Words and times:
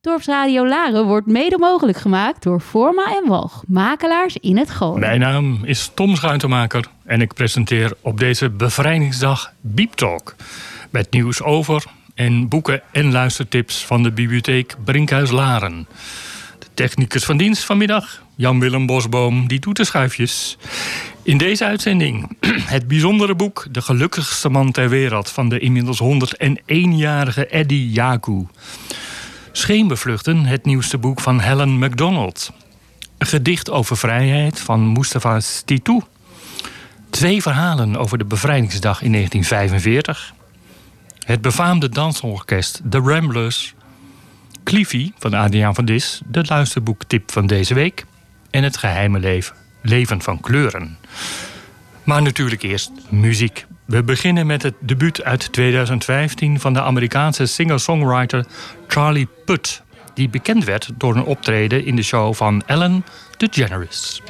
Dorpsradio 0.00 0.66
Laren 0.66 1.04
wordt 1.04 1.26
mede 1.26 1.58
mogelijk 1.58 1.98
gemaakt 1.98 2.42
door 2.42 2.60
Forma 2.60 3.16
en 3.16 3.28
Walg, 3.28 3.62
makelaars 3.66 4.36
in 4.36 4.56
het 4.56 4.70
Gooi. 4.70 5.00
Mijn 5.00 5.20
naam 5.20 5.64
is 5.64 5.90
Tom 5.94 6.16
Schuitenmaker 6.16 6.84
en 7.04 7.20
ik 7.20 7.34
presenteer 7.34 7.92
op 8.00 8.18
deze 8.18 8.50
bevrijdingsdag 8.50 9.52
Beep 9.60 9.92
Talk. 9.92 10.34
Met 10.90 11.10
nieuws 11.10 11.42
over 11.42 11.84
en 12.14 12.48
boeken 12.48 12.82
en 12.92 13.12
luistertips 13.12 13.84
van 13.84 14.02
de 14.02 14.12
bibliotheek 14.12 14.76
Brinkhuis 14.84 15.30
Laren. 15.30 15.88
De 16.58 16.66
technicus 16.74 17.24
van 17.24 17.36
dienst 17.36 17.64
vanmiddag, 17.64 18.22
Jan-Willem 18.34 18.86
Bosboom, 18.86 19.48
die 19.48 19.60
doet 19.60 19.76
de 19.76 19.84
schuifjes. 19.84 20.58
In 21.22 21.38
deze 21.38 21.64
uitzending 21.64 22.36
het 22.74 22.88
bijzondere 22.88 23.34
boek 23.34 23.66
De 23.70 23.82
gelukkigste 23.82 24.48
man 24.48 24.72
ter 24.72 24.88
wereld 24.88 25.30
van 25.30 25.48
de 25.48 25.58
inmiddels 25.58 26.00
101-jarige 26.02 27.46
Eddie 27.46 27.90
Jaku. 27.90 28.46
Scheenbevluchten, 29.58 30.44
het 30.44 30.64
nieuwste 30.64 30.98
boek 30.98 31.20
van 31.20 31.40
Helen 31.40 31.78
MacDonald. 31.78 32.52
Een 33.18 33.26
gedicht 33.26 33.70
over 33.70 33.96
vrijheid 33.96 34.60
van 34.60 34.92
Mustafa 34.92 35.40
Stitou. 35.40 36.02
Twee 37.10 37.42
verhalen 37.42 37.96
over 37.96 38.18
de 38.18 38.24
bevrijdingsdag 38.24 39.02
in 39.02 39.12
1945. 39.12 40.34
Het 41.26 41.40
befaamde 41.40 41.88
dansorkest 41.88 42.80
The 42.90 42.98
Ramblers. 42.98 43.74
Cliffy 44.64 45.12
van 45.18 45.34
Adriaan 45.34 45.74
van 45.74 45.84
Dis, 45.84 46.20
de 46.26 46.44
luisterboektip 46.48 47.32
van 47.32 47.46
deze 47.46 47.74
week. 47.74 48.04
En 48.50 48.62
het 48.62 48.76
geheime 48.76 49.18
leven, 49.18 49.56
leven 49.82 50.22
van 50.22 50.40
kleuren. 50.40 50.98
Maar 52.04 52.22
natuurlijk 52.22 52.62
eerst 52.62 52.90
muziek. 53.08 53.66
We 53.88 54.02
beginnen 54.02 54.46
met 54.46 54.62
het 54.62 54.74
debuut 54.78 55.22
uit 55.22 55.52
2015 55.52 56.60
van 56.60 56.72
de 56.72 56.82
Amerikaanse 56.82 57.46
singer-songwriter 57.46 58.46
Charlie 58.86 59.28
Puth, 59.44 59.82
die 60.14 60.28
bekend 60.28 60.64
werd 60.64 60.90
door 60.94 61.16
een 61.16 61.24
optreden 61.24 61.84
in 61.84 61.96
de 61.96 62.02
show 62.02 62.34
van 62.34 62.62
Ellen 62.66 63.04
DeGeneres. 63.36 64.22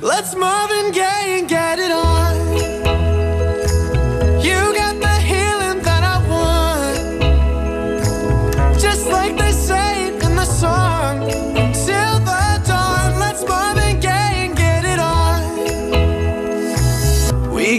Let's 0.00 0.34
Marvin 0.34 0.94
Gaye 0.94 1.40
and 1.40 1.50
get 1.50 1.78
it 1.78 1.92
on. 1.92 3.07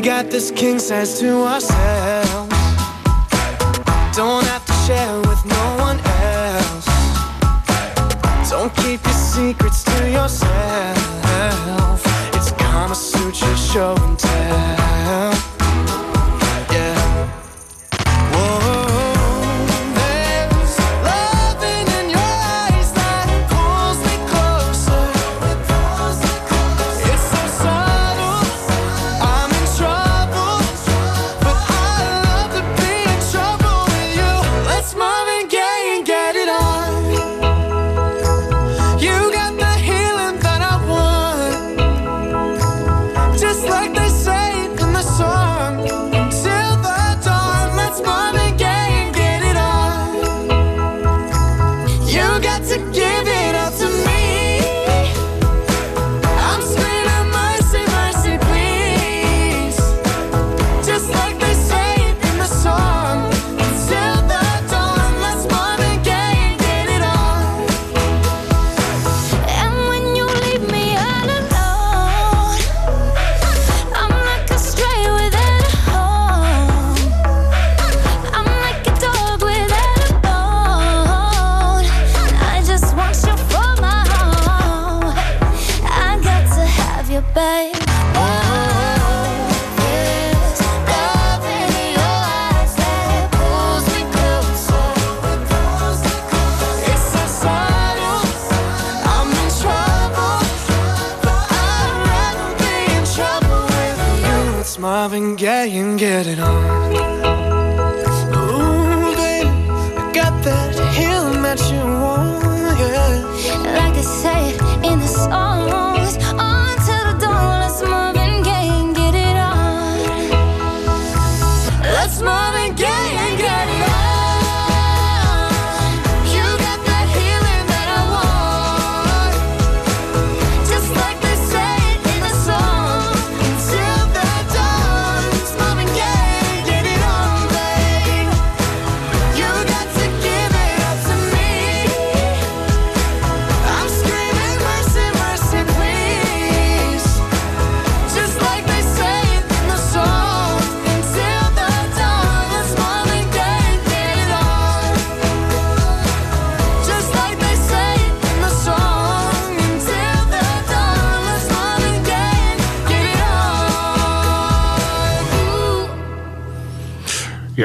Got 0.09 0.31
this 0.31 0.49
king 0.49 0.79
size 0.79 1.19
to 1.19 1.43
ourselves. 1.43 2.49
Don't 4.17 4.43
have 4.45 4.65
to 4.65 4.73
share 4.87 5.19
with 5.19 5.45
no 5.45 5.65
one 5.77 5.99
else. 5.99 6.87
Don't 8.49 8.75
keep 8.77 9.03
your 9.03 9.13
secrets 9.13 9.83
to 9.83 10.09
yourself. 10.09 12.01
It's 12.33 12.49
Kama 12.53 12.95
Sutra 12.95 13.55
show 13.55 13.95
and 14.01 14.17
tell. 14.17 14.28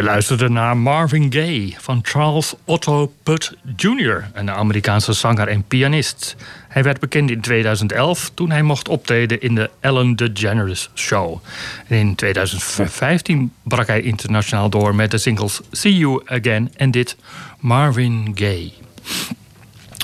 Luisterde 0.05 0.49
naar 0.49 0.77
Marvin 0.77 1.33
Gaye 1.33 1.75
van 1.79 1.99
Charles 2.03 2.55
Otto 2.65 3.13
Putt 3.23 3.57
Jr., 3.77 4.31
een 4.33 4.51
Amerikaanse 4.51 5.13
zanger 5.13 5.49
en 5.49 5.63
pianist. 5.63 6.37
Hij 6.69 6.83
werd 6.83 7.01
bekend 7.01 7.31
in 7.31 7.41
2011 7.41 8.31
toen 8.35 8.51
hij 8.51 8.63
mocht 8.63 8.89
optreden 8.89 9.41
in 9.41 9.55
de 9.55 9.71
Ellen 9.81 10.17
DeGeneres 10.17 10.91
Show. 10.95 11.39
In 11.87 12.15
2015 12.15 13.53
brak 13.63 13.87
hij 13.87 14.01
internationaal 14.01 14.71
door 14.71 14.95
met 14.95 15.11
de 15.11 15.19
singles 15.19 15.61
See 15.71 15.97
You 15.97 16.23
Again 16.25 16.73
en 16.77 16.91
dit 16.91 17.17
Marvin 17.59 18.33
Gaye. 18.35 18.73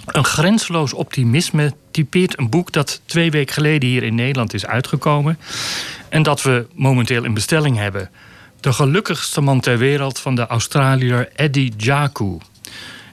Een 0.07 0.25
grensloos 0.25 0.93
optimisme 0.93 1.75
typeert 1.91 2.39
een 2.39 2.51
boek 2.51 2.73
dat 2.73 3.01
twee 3.05 3.31
weken 3.31 3.55
geleden 3.55 3.89
hier 3.89 4.03
in 4.03 4.15
Nederland 4.15 4.55
is 4.55 4.67
uitgekomen 4.67 5.39
en 6.09 6.23
dat 6.23 6.43
we 6.43 6.67
momenteel 6.75 7.25
in 7.25 7.35
bestelling 7.35 7.77
hebben. 7.77 8.11
De 8.61 8.73
gelukkigste 8.73 9.41
man 9.41 9.61
ter 9.61 9.79
wereld 9.79 10.19
van 10.19 10.35
de 10.35 10.47
Australiër 10.47 11.29
Eddie 11.35 11.73
Jaku. 11.77 12.39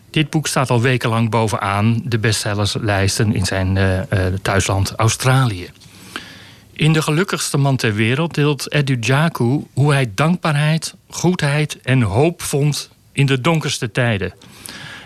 Dit 0.10 0.30
boek 0.30 0.48
staat 0.48 0.70
al 0.70 0.82
wekenlang 0.82 1.30
bovenaan 1.30 2.02
de 2.04 2.18
bestsellerslijsten 2.18 3.36
in 3.36 3.46
zijn 3.46 3.76
uh, 3.76 4.00
thuisland 4.42 4.94
Australië. 4.96 5.70
In 6.74 6.94
De 6.94 7.02
Gelukkigste 7.02 7.58
Man 7.58 7.76
ter 7.76 7.94
Wereld 7.94 8.34
deelt 8.34 8.72
Edu 8.72 8.98
Jaku 9.00 9.64
hoe 9.74 9.94
hij 9.94 10.12
dankbaarheid, 10.16 10.94
goedheid 11.10 11.82
en 11.82 12.02
hoop 12.02 12.42
vond 12.42 12.90
in 13.12 13.26
de 13.26 13.42
donkerste 13.42 13.92
tijden. 13.92 14.34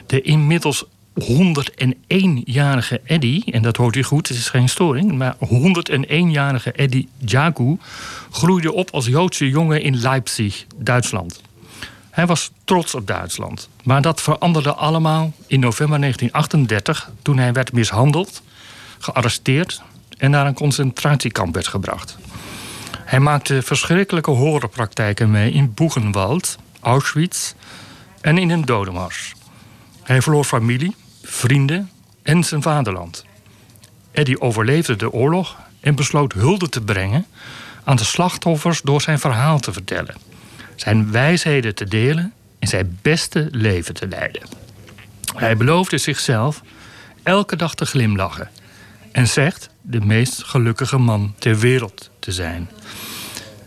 De 0.05 0.21
inmiddels 0.21 0.85
101-jarige 1.19 3.01
Eddie, 3.03 3.43
en 3.51 3.61
dat 3.61 3.77
hoort 3.77 3.95
u 3.95 4.03
goed, 4.03 4.27
het 4.27 4.37
is 4.37 4.49
geen 4.49 4.69
storing, 4.69 5.11
maar 5.11 5.35
101-jarige 5.35 6.71
Eddie 6.71 7.07
Jaku 7.17 7.77
groeide 8.31 8.73
op 8.73 8.89
als 8.91 9.05
Joodse 9.05 9.49
jongen 9.49 9.81
in 9.81 9.97
Leipzig, 9.97 10.65
Duitsland. 10.75 11.41
Hij 12.09 12.25
was 12.25 12.51
trots 12.63 12.95
op 12.95 13.07
Duitsland, 13.07 13.69
maar 13.83 14.01
dat 14.01 14.21
veranderde 14.21 14.73
allemaal 14.73 15.33
in 15.47 15.59
november 15.59 15.99
1938 15.99 17.11
toen 17.21 17.37
hij 17.37 17.53
werd 17.53 17.73
mishandeld, 17.73 18.41
gearresteerd 18.99 19.81
en 20.17 20.31
naar 20.31 20.45
een 20.45 20.53
concentratiekamp 20.53 21.53
werd 21.53 21.67
gebracht. 21.67 22.17
Hij 22.97 23.19
maakte 23.19 23.61
verschrikkelijke 23.61 24.31
horenpraktijken 24.31 25.31
mee 25.31 25.51
in 25.51 25.73
Buchenwald, 25.73 26.57
Auschwitz 26.79 27.53
en 28.21 28.37
in 28.37 28.49
een 28.49 28.65
dodenmars. 28.65 29.33
Hij 30.03 30.21
verloor 30.21 30.43
familie, 30.43 30.95
vrienden 31.31 31.89
en 32.23 32.43
zijn 32.43 32.61
vaderland. 32.61 33.25
Eddie 34.11 34.41
overleefde 34.41 34.95
de 34.95 35.11
oorlog 35.11 35.57
en 35.79 35.95
besloot 35.95 36.33
hulde 36.33 36.69
te 36.69 36.81
brengen 36.81 37.25
aan 37.83 37.95
de 37.95 38.03
slachtoffers 38.03 38.81
door 38.81 39.01
zijn 39.01 39.19
verhaal 39.19 39.59
te 39.59 39.73
vertellen, 39.73 40.15
zijn 40.75 41.11
wijsheden 41.11 41.75
te 41.75 41.85
delen 41.85 42.33
en 42.59 42.67
zijn 42.67 42.99
beste 43.01 43.47
leven 43.51 43.93
te 43.93 44.07
leiden. 44.07 44.41
Hij 45.35 45.57
beloofde 45.57 45.97
zichzelf 45.97 46.61
elke 47.23 47.55
dag 47.55 47.75
te 47.75 47.85
glimlachen 47.85 48.49
en 49.11 49.27
zegt 49.27 49.69
de 49.81 50.01
meest 50.01 50.43
gelukkige 50.43 50.97
man 50.97 51.33
ter 51.39 51.59
wereld 51.59 52.09
te 52.19 52.31
zijn. 52.31 52.69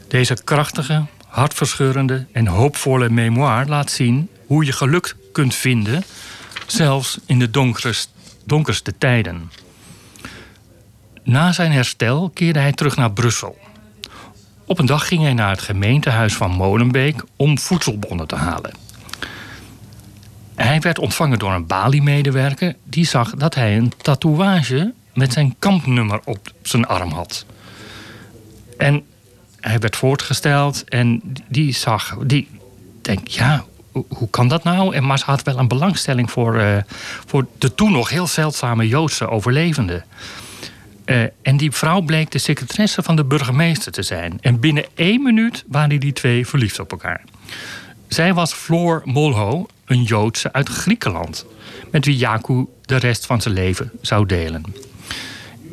Deze 0.08 0.36
krachtige, 0.44 1.04
hartverscheurende 1.26 2.26
en 2.32 2.46
hoopvolle 2.46 3.10
memoir 3.10 3.66
laat 3.66 3.90
zien 3.90 4.28
hoe 4.46 4.64
je 4.64 4.72
geluk 4.72 5.16
kunt 5.32 5.54
vinden, 5.54 6.04
zelfs 6.66 7.18
in 7.26 7.38
de 7.38 7.50
donkerste, 8.44 8.98
tijden. 8.98 9.50
Na 11.22 11.52
zijn 11.52 11.72
herstel 11.72 12.30
keerde 12.30 12.58
hij 12.58 12.72
terug 12.72 12.96
naar 12.96 13.12
Brussel. 13.12 13.58
Op 14.66 14.78
een 14.78 14.86
dag 14.86 15.08
ging 15.08 15.22
hij 15.22 15.34
naar 15.34 15.50
het 15.50 15.62
gemeentehuis 15.62 16.34
van 16.34 16.50
Molenbeek 16.50 17.24
om 17.36 17.58
voedselbonnen 17.58 18.26
te 18.26 18.36
halen. 18.36 18.72
Hij 20.54 20.80
werd 20.80 20.98
ontvangen 20.98 21.38
door 21.38 21.52
een 21.52 21.66
Bali-medewerker 21.66 22.76
die 22.84 23.06
zag 23.06 23.34
dat 23.34 23.54
hij 23.54 23.76
een 23.76 23.92
tatoeage 23.96 24.92
met 25.14 25.32
zijn 25.32 25.54
kampnummer 25.58 26.20
op 26.24 26.52
zijn 26.62 26.86
arm 26.86 27.10
had. 27.10 27.44
En 28.78 29.04
hij 29.60 29.78
werd 29.78 29.96
voortgesteld 29.96 30.84
en 30.88 31.20
die 31.48 31.72
zag, 31.72 32.16
die 32.26 32.48
denkt, 33.02 33.34
ja, 33.34 33.64
hoe 34.08 34.30
kan 34.30 34.48
dat 34.48 34.64
nou? 34.64 34.94
En 34.94 35.06
maar 35.06 35.18
ze 35.18 35.24
had 35.24 35.42
wel 35.42 35.58
een 35.58 35.68
belangstelling 35.68 36.30
voor, 36.30 36.56
uh, 36.56 36.76
voor 37.26 37.46
de 37.58 37.74
toen 37.74 37.92
nog 37.92 38.08
heel 38.08 38.26
zeldzame 38.26 38.88
Joodse 38.88 39.28
overlevenden. 39.28 40.04
Uh, 41.06 41.22
en 41.42 41.56
die 41.56 41.72
vrouw 41.72 42.00
bleek 42.00 42.30
de 42.30 42.38
secretaresse 42.38 43.02
van 43.02 43.16
de 43.16 43.24
burgemeester 43.24 43.92
te 43.92 44.02
zijn. 44.02 44.38
En 44.40 44.60
binnen 44.60 44.84
één 44.94 45.22
minuut 45.22 45.64
waren 45.66 46.00
die 46.00 46.12
twee 46.12 46.46
verliefd 46.46 46.80
op 46.80 46.90
elkaar. 46.90 47.24
Zij 48.08 48.34
was 48.34 48.52
Floor 48.52 49.02
Molho, 49.04 49.66
een 49.84 50.02
Joodse 50.02 50.52
uit 50.52 50.68
Griekenland, 50.68 51.46
met 51.90 52.04
wie 52.04 52.16
Jaku 52.16 52.66
de 52.82 52.96
rest 52.96 53.26
van 53.26 53.40
zijn 53.40 53.54
leven 53.54 53.90
zou 54.00 54.26
delen. 54.26 54.62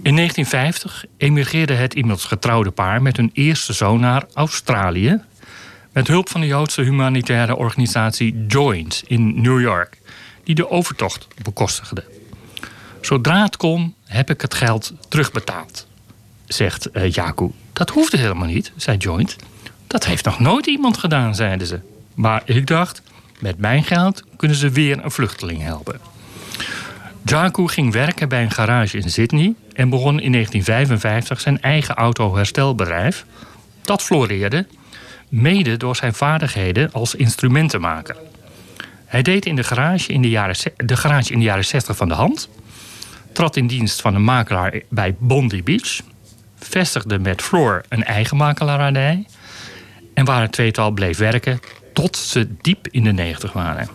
In 0.04 0.16
1950 0.16 1.06
emigreerde 1.18 1.74
het 1.74 1.94
inmiddels 1.94 2.26
getrouwde 2.26 2.72
paar 2.72 3.02
met 3.02 3.18
hun 3.18 3.30
eerste 3.34 3.74
zoon 3.74 4.00
naar 4.00 4.24
Australië. 4.34 5.22
Met 5.92 6.08
hulp 6.08 6.30
van 6.30 6.42
de 6.42 6.48
Joodse 6.48 6.82
humanitaire 6.82 7.56
organisatie 7.56 8.46
Joint 8.48 9.04
in 9.08 9.42
New 9.42 9.62
York, 9.62 9.98
die 10.44 10.56
de 10.56 10.70
overtocht 10.70 11.28
bekostigde. 11.44 12.04
Zodra 13.02 13.44
het 13.44 13.58
kon, 13.58 13.96
heb 14.06 14.30
ik 14.30 14.42
het 14.42 14.54
geld 14.54 14.94
terugbetaald, 15.10 15.88
zegt 16.46 16.90
uh, 16.94 17.12
Jaku. 17.12 17.52
Dat 17.74 17.90
hoefde 17.90 18.18
helemaal 18.18 18.48
niet, 18.48 18.72
zei 18.76 18.98
Joint. 18.98 19.36
Dat 19.88 20.06
heeft 20.06 20.26
nog 20.26 20.40
nooit 20.40 20.66
iemand 20.66 20.98
gedaan, 20.98 21.36
zeiden 21.36 21.68
ze. 21.68 21.80
Maar 22.14 22.42
ik 22.46 22.68
dacht, 22.68 23.02
met 23.40 23.58
mijn 23.58 23.84
geld 23.84 24.24
kunnen 24.36 24.58
ze 24.58 24.70
weer 24.70 25.04
een 25.04 25.12
vluchteling 25.12 25.62
helpen. 25.62 26.00
Jaku 27.26 27.68
ging 27.68 27.94
werken 27.94 28.30
bij 28.30 28.44
een 28.44 28.52
garage 28.52 28.98
in 28.98 29.12
Sydney 29.12 29.54
en 29.74 29.90
begon 29.90 30.20
in 30.20 30.32
1955 30.32 31.42
zijn 31.42 31.62
eigen 31.62 31.96
autoherstelbedrijf. 31.96 33.26
Dat 33.82 34.02
floreerde, 34.02 34.66
mede 35.32 35.78
door 35.78 35.96
zijn 35.96 36.14
vaardigheden 36.14 36.92
als 36.92 37.16
instrumentenmaker. 37.16 38.16
Hij 39.06 39.22
deed 39.22 39.46
in 39.46 39.56
de 39.56 39.64
garage 39.64 40.14
in 40.14 40.22
de 40.22 40.30
jaren, 40.30 40.56
de 40.78 40.98
garage 40.98 41.32
in 41.32 41.40
de 41.40 41.46
jaren 41.46 41.66
60 41.66 41.96
van 41.96 42.08
de 42.08 42.14
hand, 42.14 42.50
trad 43.32 43.56
in 43.56 43.68
dienst 43.68 44.02
van 44.02 44.16
een 44.16 44.24
makelaar 44.24 44.82
bij 44.90 45.16
Bondi 45.20 45.64
Beach, 45.64 46.00
vestigde 46.60 47.20
met 47.20 47.42
Floor 47.42 47.82
een 47.90 48.04
eigen 48.04 48.38
makelaardij 48.38 49.26
en 50.14 50.26
waar 50.26 50.42
het 50.42 50.52
tweetal 50.52 50.92
bleef 50.92 51.18
werken 51.18 51.60
tot 51.94 52.18
ze 52.18 52.48
diep 52.62 52.88
in 52.88 53.04
de 53.04 53.12
negentig 53.12 53.54
waren. 53.54 53.90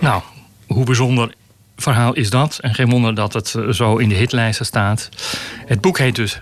Nou, 0.00 0.22
hoe 0.66 0.84
bijzonder 0.84 1.34
verhaal 1.76 2.12
is 2.12 2.30
dat. 2.30 2.58
En 2.58 2.74
geen 2.74 2.90
wonder 2.90 3.14
dat 3.14 3.32
het 3.32 3.54
eh, 3.54 3.68
zo 3.68 3.96
in 3.96 4.08
de 4.08 4.14
hitlijsten 4.14 4.66
staat. 4.66 5.08
Het 5.66 5.80
boek 5.80 5.98
heet 5.98 6.14
dus 6.14 6.38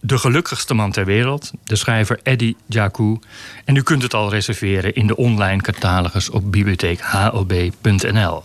De 0.00 0.18
gelukkigste 0.18 0.74
man 0.74 0.92
ter 0.92 1.04
wereld. 1.04 1.50
De 1.64 1.76
schrijver 1.76 2.20
Eddie 2.22 2.56
Jaku. 2.66 3.18
En 3.64 3.76
u 3.76 3.82
kunt 3.82 4.02
het 4.02 4.14
al 4.14 4.30
reserveren 4.30 4.94
in 4.94 5.06
de 5.06 5.16
online 5.16 5.62
catalogus 5.62 6.30
op 6.30 6.52
bibliotheekhlb.nl. 6.52 8.42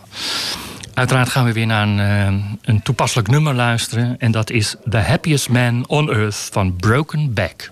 Uiteraard 0.94 1.30
gaan 1.30 1.46
we 1.46 1.54
weer 1.54 1.66
naar 1.66 1.88
een, 1.88 2.00
eh, 2.00 2.34
een 2.62 2.82
toepasselijk 2.82 3.28
nummer 3.28 3.54
luisteren. 3.54 4.16
En 4.20 4.32
dat 4.32 4.50
is 4.50 4.76
The 4.90 4.98
Happiest 4.98 5.50
Man 5.50 5.88
on 5.88 6.12
Earth 6.12 6.50
van 6.52 6.76
Broken 6.76 7.34
Back. 7.34 7.72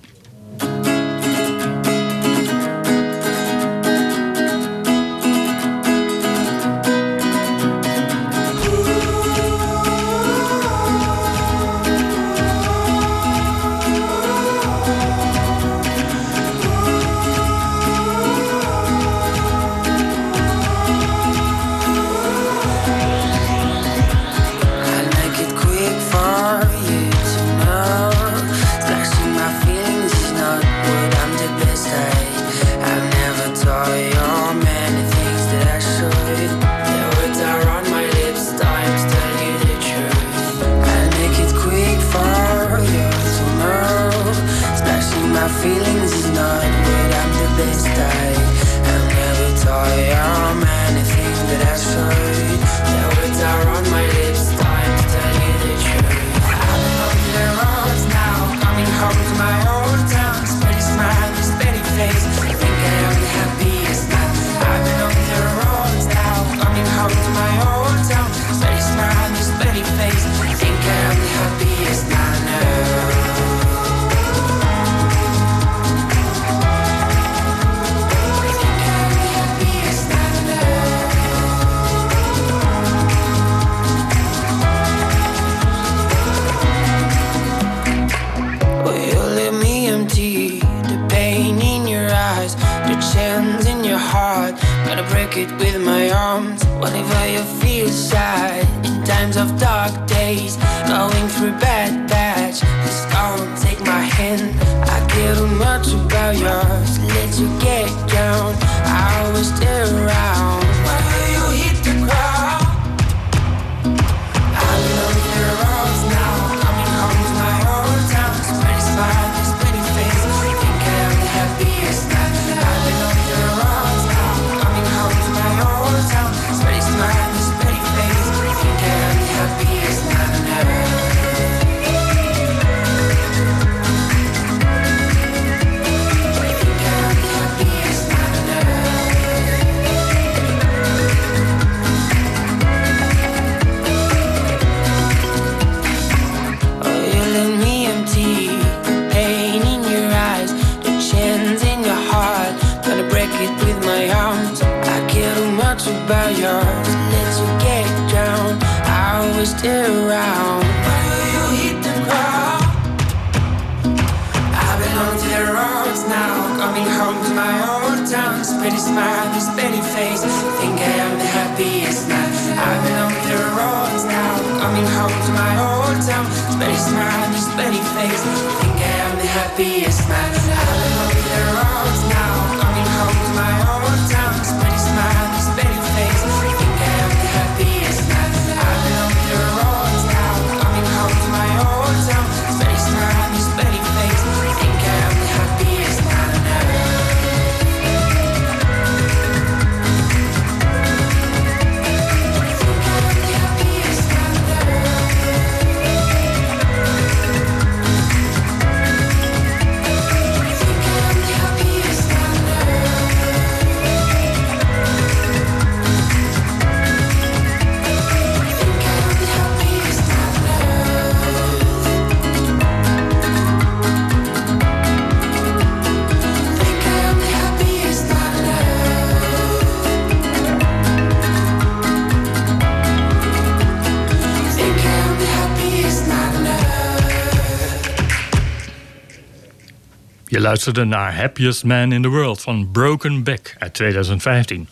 Luisterde 240.43 240.83
naar 240.83 241.15
Happiest 241.15 241.63
Man 241.63 241.91
in 241.91 242.01
the 242.01 242.07
World 242.07 242.41
van 242.41 242.71
Broken 242.71 243.23
Back 243.23 243.55
uit 243.59 243.73
2015. 243.73 244.67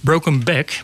Broken 0.00 0.44
Back, 0.44 0.82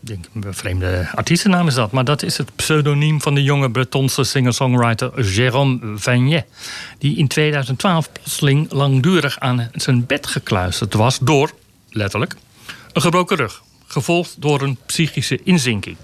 denk 0.00 0.24
een 0.34 0.54
vreemde 0.54 1.08
artiestennaam 1.14 1.66
is 1.66 1.74
dat, 1.74 1.92
maar 1.92 2.04
dat 2.04 2.22
is 2.22 2.38
het 2.38 2.54
pseudoniem 2.56 3.20
van 3.20 3.34
de 3.34 3.42
jonge 3.42 3.70
Bretonse 3.70 4.24
singer-songwriter 4.24 5.10
Jérôme 5.10 5.94
Vanier, 5.94 6.44
die 6.98 7.16
in 7.16 7.28
2012 7.28 8.12
plotseling 8.12 8.72
langdurig 8.72 9.38
aan 9.38 9.68
zijn 9.72 10.06
bed 10.06 10.26
gekluisterd 10.26 10.94
was 10.94 11.18
door, 11.18 11.50
letterlijk, 11.90 12.36
een 12.92 13.02
gebroken 13.02 13.36
rug, 13.36 13.62
gevolgd 13.86 14.36
door 14.38 14.62
een 14.62 14.78
psychische 14.86 15.40
inzinking. 15.44 15.96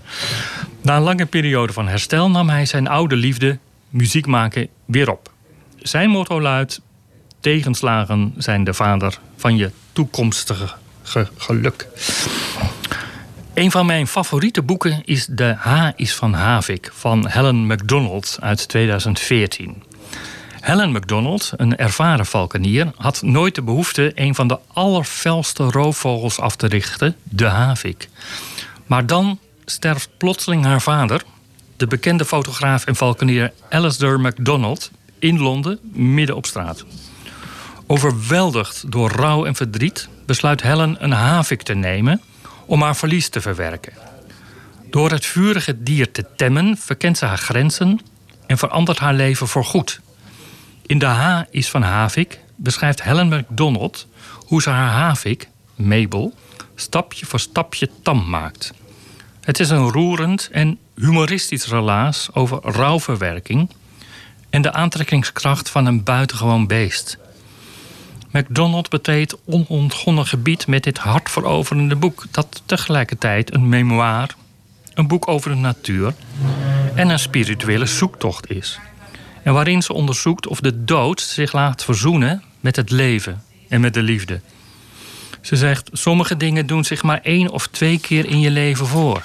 Na 0.82 0.96
een 0.96 1.02
lange 1.02 1.26
periode 1.26 1.72
van 1.72 1.88
herstel 1.88 2.30
nam 2.30 2.48
hij 2.48 2.66
zijn 2.66 2.88
oude 2.88 3.16
liefde, 3.16 3.58
muziek 3.88 4.26
maken, 4.26 4.68
weer 4.84 5.10
op. 5.10 5.32
Zijn 5.78 6.10
motto 6.10 6.40
luidt: 6.40 6.80
tegenslagen 7.40 8.34
zijn 8.36 8.64
de 8.64 8.74
vader 8.74 9.18
van 9.36 9.56
je 9.56 9.70
toekomstige 9.92 10.68
ge- 11.02 11.28
geluk. 11.36 11.86
Een 13.54 13.70
van 13.70 13.86
mijn 13.86 14.06
favoriete 14.06 14.62
boeken 14.62 15.02
is 15.04 15.26
De 15.26 15.54
H 15.58 15.88
is 15.96 16.14
van 16.14 16.32
Havik 16.32 16.90
van 16.94 17.28
Helen 17.28 17.66
MacDonald 17.66 18.36
uit 18.40 18.68
2014. 18.68 19.82
Helen 20.60 20.92
MacDonald, 20.92 21.52
een 21.56 21.76
ervaren 21.76 22.26
valkenier, 22.26 22.92
had 22.96 23.22
nooit 23.22 23.54
de 23.54 23.62
behoefte 23.62 24.12
een 24.14 24.34
van 24.34 24.48
de 24.48 24.58
allerfelste 24.72 25.62
roofvogels 25.62 26.38
af 26.40 26.56
te 26.56 26.66
richten, 26.66 27.16
de 27.22 27.46
havik. 27.46 28.08
Maar 28.86 29.06
dan 29.06 29.38
sterft 29.64 30.08
plotseling 30.16 30.64
haar 30.64 30.80
vader, 30.82 31.22
de 31.76 31.86
bekende 31.86 32.24
fotograaf 32.24 32.84
en 32.84 32.96
valkenier 32.96 33.52
Alistair 33.70 34.20
MacDonald, 34.20 34.90
in 35.18 35.38
Londen, 35.40 35.78
midden 35.92 36.36
op 36.36 36.46
straat. 36.46 36.84
Overweldigd 37.90 38.92
door 38.92 39.10
rouw 39.10 39.46
en 39.46 39.54
verdriet 39.54 40.08
besluit 40.26 40.62
Helen 40.62 40.96
een 41.04 41.12
havik 41.12 41.62
te 41.62 41.74
nemen 41.74 42.20
om 42.66 42.82
haar 42.82 42.96
verlies 42.96 43.28
te 43.28 43.40
verwerken. 43.40 43.92
Door 44.90 45.10
het 45.10 45.26
vurige 45.26 45.82
dier 45.82 46.10
te 46.12 46.24
temmen 46.36 46.76
verkent 46.76 47.18
ze 47.18 47.24
haar 47.24 47.38
grenzen 47.38 48.00
en 48.46 48.58
verandert 48.58 48.98
haar 48.98 49.14
leven 49.14 49.48
voorgoed. 49.48 50.00
In 50.86 50.98
de 50.98 51.06
H 51.06 51.42
is 51.50 51.70
van 51.70 51.82
Havik 51.82 52.40
beschrijft 52.56 53.02
Helen 53.02 53.28
MacDonald 53.28 54.06
hoe 54.46 54.62
ze 54.62 54.70
haar 54.70 54.90
havik, 54.90 55.48
Mabel, 55.74 56.34
stapje 56.74 57.26
voor 57.26 57.40
stapje 57.40 57.90
tam 58.02 58.28
maakt. 58.28 58.72
Het 59.40 59.60
is 59.60 59.70
een 59.70 59.90
roerend 59.90 60.48
en 60.52 60.78
humoristisch 60.96 61.66
relaas 61.66 62.28
over 62.32 62.58
rouwverwerking 62.62 63.70
en 64.50 64.62
de 64.62 64.72
aantrekkingskracht 64.72 65.70
van 65.70 65.86
een 65.86 66.04
buitengewoon 66.04 66.66
beest. 66.66 67.18
MacDonald 68.30 68.88
betreedt 68.90 69.36
onontgonnen 69.44 70.26
gebied 70.26 70.66
met 70.66 70.82
dit 70.82 70.98
hartveroverende 70.98 71.96
boek, 71.96 72.24
dat 72.30 72.62
tegelijkertijd 72.66 73.54
een 73.54 73.68
memoir, 73.68 74.34
een 74.94 75.08
boek 75.08 75.28
over 75.28 75.50
de 75.50 75.56
natuur 75.56 76.14
en 76.94 77.08
een 77.08 77.18
spirituele 77.18 77.86
zoektocht 77.86 78.50
is. 78.50 78.78
En 79.42 79.52
waarin 79.52 79.82
ze 79.82 79.92
onderzoekt 79.92 80.46
of 80.46 80.60
de 80.60 80.84
dood 80.84 81.20
zich 81.20 81.52
laat 81.52 81.84
verzoenen 81.84 82.42
met 82.60 82.76
het 82.76 82.90
leven 82.90 83.42
en 83.68 83.80
met 83.80 83.94
de 83.94 84.02
liefde. 84.02 84.40
Ze 85.40 85.56
zegt: 85.56 85.90
Sommige 85.92 86.36
dingen 86.36 86.66
doen 86.66 86.84
zich 86.84 87.02
maar 87.02 87.20
één 87.22 87.50
of 87.50 87.66
twee 87.66 88.00
keer 88.00 88.26
in 88.26 88.40
je 88.40 88.50
leven 88.50 88.86
voor. 88.86 89.22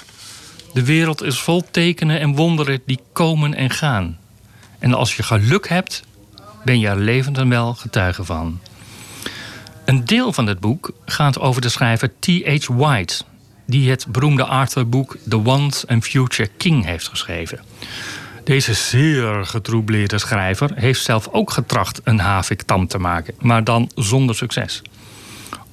De 0.72 0.84
wereld 0.84 1.22
is 1.22 1.38
vol 1.38 1.64
tekenen 1.70 2.20
en 2.20 2.34
wonderen 2.34 2.80
die 2.86 3.00
komen 3.12 3.54
en 3.54 3.70
gaan. 3.70 4.18
En 4.78 4.94
als 4.94 5.16
je 5.16 5.22
geluk 5.22 5.68
hebt, 5.68 6.02
ben 6.64 6.78
je 6.78 6.88
er 6.88 6.96
levend 6.96 7.38
en 7.38 7.48
wel 7.48 7.74
getuige 7.74 8.24
van. 8.24 8.60
Een 9.86 10.04
deel 10.04 10.32
van 10.32 10.46
het 10.46 10.60
boek 10.60 10.90
gaat 11.04 11.38
over 11.38 11.60
de 11.60 11.68
schrijver 11.68 12.12
T.H. 12.18 12.66
White, 12.66 13.22
die 13.66 13.90
het 13.90 14.06
beroemde 14.08 14.44
Arthur-boek 14.44 15.16
The 15.28 15.36
Once 15.44 15.86
and 15.86 16.04
Future 16.04 16.48
King 16.56 16.84
heeft 16.84 17.08
geschreven. 17.08 17.60
Deze 18.44 18.74
zeer 18.74 19.44
getroubleerde 19.44 20.18
schrijver 20.18 20.70
heeft 20.74 21.02
zelf 21.02 21.28
ook 21.28 21.50
getracht 21.50 22.00
een 22.04 22.18
haviktam 22.18 22.86
te 22.86 22.98
maken, 22.98 23.34
maar 23.38 23.64
dan 23.64 23.90
zonder 23.94 24.34
succes. 24.34 24.82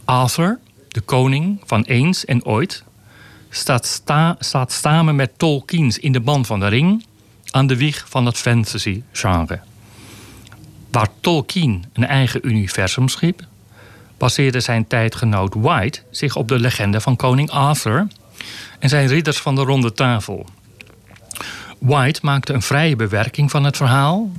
Arthur, 0.05 0.60
de 0.88 1.01
koning 1.01 1.62
van 1.65 1.84
eens 1.84 2.25
en 2.25 2.46
ooit, 2.46 2.84
staat, 3.50 3.86
sta, 3.86 4.36
staat 4.39 4.72
samen 4.72 5.15
met 5.15 5.32
Tolkien's 5.38 5.98
In 5.98 6.12
de 6.12 6.22
Band 6.22 6.48
van 6.48 6.60
de 6.60 6.67
Ring 6.67 7.05
aan 7.51 7.67
de 7.67 7.77
wieg 7.77 8.05
van 8.10 8.25
het 8.25 8.38
fantasy-genre. 8.38 9.60
Waar 10.91 11.10
Tolkien 11.20 11.86
een 11.93 12.05
eigen 12.05 12.48
universum 12.48 13.08
schiep, 13.08 13.46
baseerde 14.24 14.60
zijn 14.60 14.88
tijdgenoot 14.88 15.53
White 15.53 16.01
zich 16.10 16.36
op 16.36 16.48
de 16.48 16.60
legende 16.60 17.01
van 17.01 17.15
koning 17.15 17.50
Arthur 17.50 18.08
en 18.80 18.89
zijn 18.89 19.08
ridders 19.08 19.38
van 19.38 19.56
de 19.56 19.62
ronde 19.62 19.94
tafel. 19.94 20.46
White 21.80 22.20
maakte 22.24 22.53
een 22.53 22.62
vrije 22.62 22.96
bewerking 22.96 23.51
van 23.51 23.63
het 23.63 23.77
verhaal, 23.77 24.32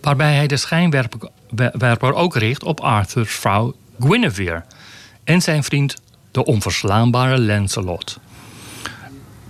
waarbij 0.00 0.34
hij 0.34 0.46
de 0.46 0.56
schijnwerper 0.56 2.14
ook 2.14 2.36
richt 2.36 2.64
op 2.64 2.80
Arthur's 2.80 3.34
vrouw 3.34 3.74
Guinevere 4.00 4.62
en 5.24 5.42
zijn 5.42 5.64
vriend 5.64 5.96
de 6.30 6.44
onverslaanbare 6.44 7.40
Lancelot. 7.40 8.18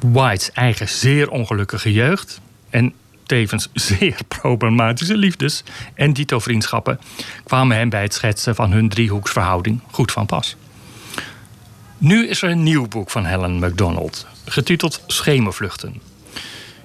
White's 0.01 0.51
eigen 0.53 0.89
zeer 0.89 1.31
ongelukkige 1.31 1.93
jeugd 1.93 2.41
en 2.71 2.95
tevens 3.27 3.69
zeer 3.89 4.19
problematische 4.29 5.17
liefdes 5.17 5.63
en 5.95 6.13
dito-vriendschappen 6.13 7.01
kwamen 7.45 7.77
hem 7.77 7.89
bij 7.89 8.03
het 8.03 8.15
schetsen 8.15 8.55
van 8.55 8.73
hun 8.73 8.89
driehoeksverhouding 8.89 9.81
goed 9.91 10.13
van 10.13 10.27
pas. 10.27 10.57
Nu 11.99 12.29
is 12.29 12.43
er 12.43 12.51
een 12.51 12.63
nieuw 12.63 12.89
boek 12.89 13.11
van 13.11 13.25
Helen 13.25 13.59
MacDonald, 13.59 14.27
getiteld 14.45 15.03
Schemervluchten. 15.07 16.01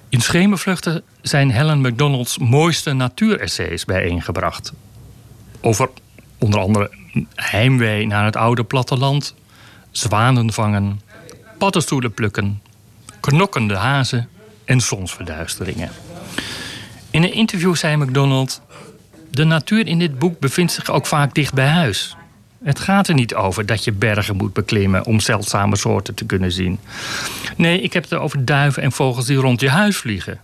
In 0.10 0.22
Schemervluchten 0.22 1.04
zijn 1.22 1.52
Helen 1.52 1.82
MacDonald's 1.82 2.38
mooiste 2.38 2.94
natuuressays 2.94 3.86
bijeengebracht. 3.86 4.74
Over 5.62 5.90
onder 6.38 6.60
andere 6.60 6.92
heimwee 7.36 8.08
naar 8.08 8.26
het 8.26 8.36
oude 8.36 8.64
platteland, 8.64 9.36
zwanen 9.92 10.54
vangen, 10.54 11.02
paddenstoelen 11.58 12.14
plukken, 12.14 12.62
knokkende 13.20 13.76
hazen 13.76 14.30
en 14.66 14.82
zonsverduisteringen. 14.82 15.90
In 17.12 17.24
een 17.24 17.34
interview 17.34 17.76
zei 17.76 17.96
McDonald: 17.96 18.62
De 19.32 19.44
natuur 19.44 19.88
in 19.88 20.00
dit 20.00 20.20
boek 20.20 20.40
bevindt 20.40 20.72
zich 20.72 20.90
ook 20.90 21.06
vaak 21.06 21.34
dicht 21.34 21.54
bij 21.54 21.68
huis. 21.68 22.16
Het 22.64 22.80
gaat 22.80 23.08
er 23.08 23.14
niet 23.14 23.36
over 23.36 23.66
dat 23.66 23.84
je 23.84 23.92
bergen 23.92 24.36
moet 24.36 24.54
beklimmen 24.54 25.06
om 25.06 25.20
zeldzame 25.20 25.76
soorten 25.76 26.14
te 26.14 26.26
kunnen 26.26 26.52
zien. 26.52 26.80
Nee, 27.56 27.82
ik 27.82 27.94
heb 27.94 28.04
het 28.04 28.14
over 28.14 28.46
duiven 28.46 28.84
en 28.84 28.92
vogels 28.92 29.26
die 29.26 29.38
rond 29.38 29.62
je 29.62 29.70
huis 29.70 29.98
vliegen. 29.98 30.40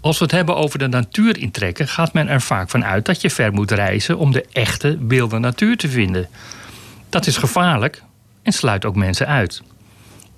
Als 0.00 0.18
we 0.18 0.24
het 0.24 0.32
hebben 0.32 0.56
over 0.56 0.78
de 0.78 0.88
natuur 0.88 1.38
intrekken, 1.38 1.88
gaat 1.88 2.12
men 2.12 2.28
er 2.28 2.40
vaak 2.40 2.70
van 2.70 2.84
uit 2.84 3.06
dat 3.06 3.20
je 3.20 3.30
ver 3.30 3.52
moet 3.52 3.70
reizen 3.70 4.18
om 4.18 4.32
de 4.32 4.44
echte 4.52 4.98
wilde 5.00 5.38
natuur 5.38 5.76
te 5.76 5.88
vinden. 5.88 6.28
Dat 7.08 7.26
is 7.26 7.36
gevaarlijk 7.36 8.02
en 8.42 8.52
sluit 8.52 8.84
ook 8.84 8.96
mensen 8.96 9.26
uit. 9.26 9.62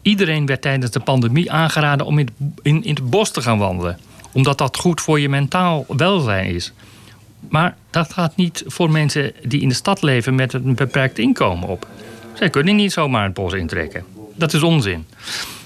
Iedereen 0.03 0.47
werd 0.47 0.63
tijdens 0.63 0.91
de 0.91 1.01
pandemie 1.01 1.53
aangeraden 1.53 2.07
om 2.07 2.19
in, 2.19 2.29
in, 2.63 2.85
in 2.85 2.95
het 2.95 3.11
bos 3.11 3.31
te 3.31 3.43
gaan 3.43 3.59
wandelen, 3.59 3.99
omdat 4.33 4.59
dat 4.59 4.77
goed 4.77 5.01
voor 5.01 5.21
je 5.21 5.29
mentaal 5.29 5.85
welzijn 5.89 6.55
is. 6.55 6.73
Maar 7.49 7.77
dat 7.91 8.13
gaat 8.13 8.37
niet 8.37 8.65
voor 8.67 8.91
mensen 8.91 9.33
die 9.43 9.61
in 9.61 9.69
de 9.69 9.75
stad 9.75 10.03
leven 10.03 10.35
met 10.35 10.53
een 10.53 10.75
beperkt 10.75 11.19
inkomen 11.19 11.69
op. 11.69 11.87
Zij 12.35 12.51
kunnen 12.51 12.77
niet 12.77 12.93
zomaar 12.93 13.25
het 13.25 13.35
bos 13.35 13.53
intrekken. 13.53 14.05
Dat 14.35 14.53
is 14.53 14.63
onzin. 14.63 15.07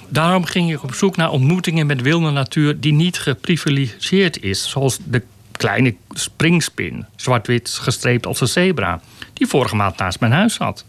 Daarom 0.09 0.44
ging 0.44 0.73
ik 0.73 0.83
op 0.83 0.94
zoek 0.94 1.16
naar 1.16 1.30
ontmoetingen 1.30 1.87
met 1.87 2.02
wilde 2.02 2.30
natuur 2.30 2.80
die 2.80 2.92
niet 2.92 3.18
geprivilegeerd 3.18 4.42
is, 4.42 4.71
zoals 4.71 4.99
de 5.04 5.23
kleine 5.52 5.94
springspin, 6.11 7.06
zwart-wit 7.16 7.68
gestreept 7.68 8.26
als 8.26 8.40
een 8.40 8.49
zebra, 8.49 9.00
die 9.33 9.47
vorige 9.47 9.76
maand 9.76 9.99
naast 9.99 10.21
mijn 10.21 10.33
huis 10.33 10.54
zat. 10.54 10.85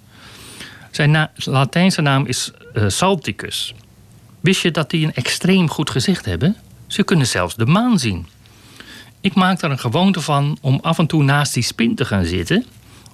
Zijn 0.91 1.29
Latijnse 1.36 2.01
naam 2.01 2.25
is 2.25 2.51
uh, 2.74 2.84
Salticus. 2.88 3.74
Wist 4.39 4.62
je 4.62 4.72
dat 4.72 4.89
die 4.89 5.05
een 5.05 5.13
extreem 5.13 5.70
goed 5.70 5.89
gezicht 5.89 6.25
hebben? 6.25 6.55
Ze 6.96 7.04
kunnen 7.04 7.28
zelfs 7.28 7.56
de 7.56 7.66
maan 7.66 8.00
zien. 8.00 8.28
Ik 9.22 9.36
maak 9.36 9.62
er 9.62 9.72
een 9.72 9.80
gewoonte 9.80 10.22
van 10.22 10.58
om 10.62 10.80
af 10.82 10.98
en 10.98 11.08
toe 11.08 11.24
naast 11.24 11.54
die 11.54 11.64
spin 11.64 11.96
te 11.96 12.06
gaan 12.06 12.25
zitten, 12.25 12.66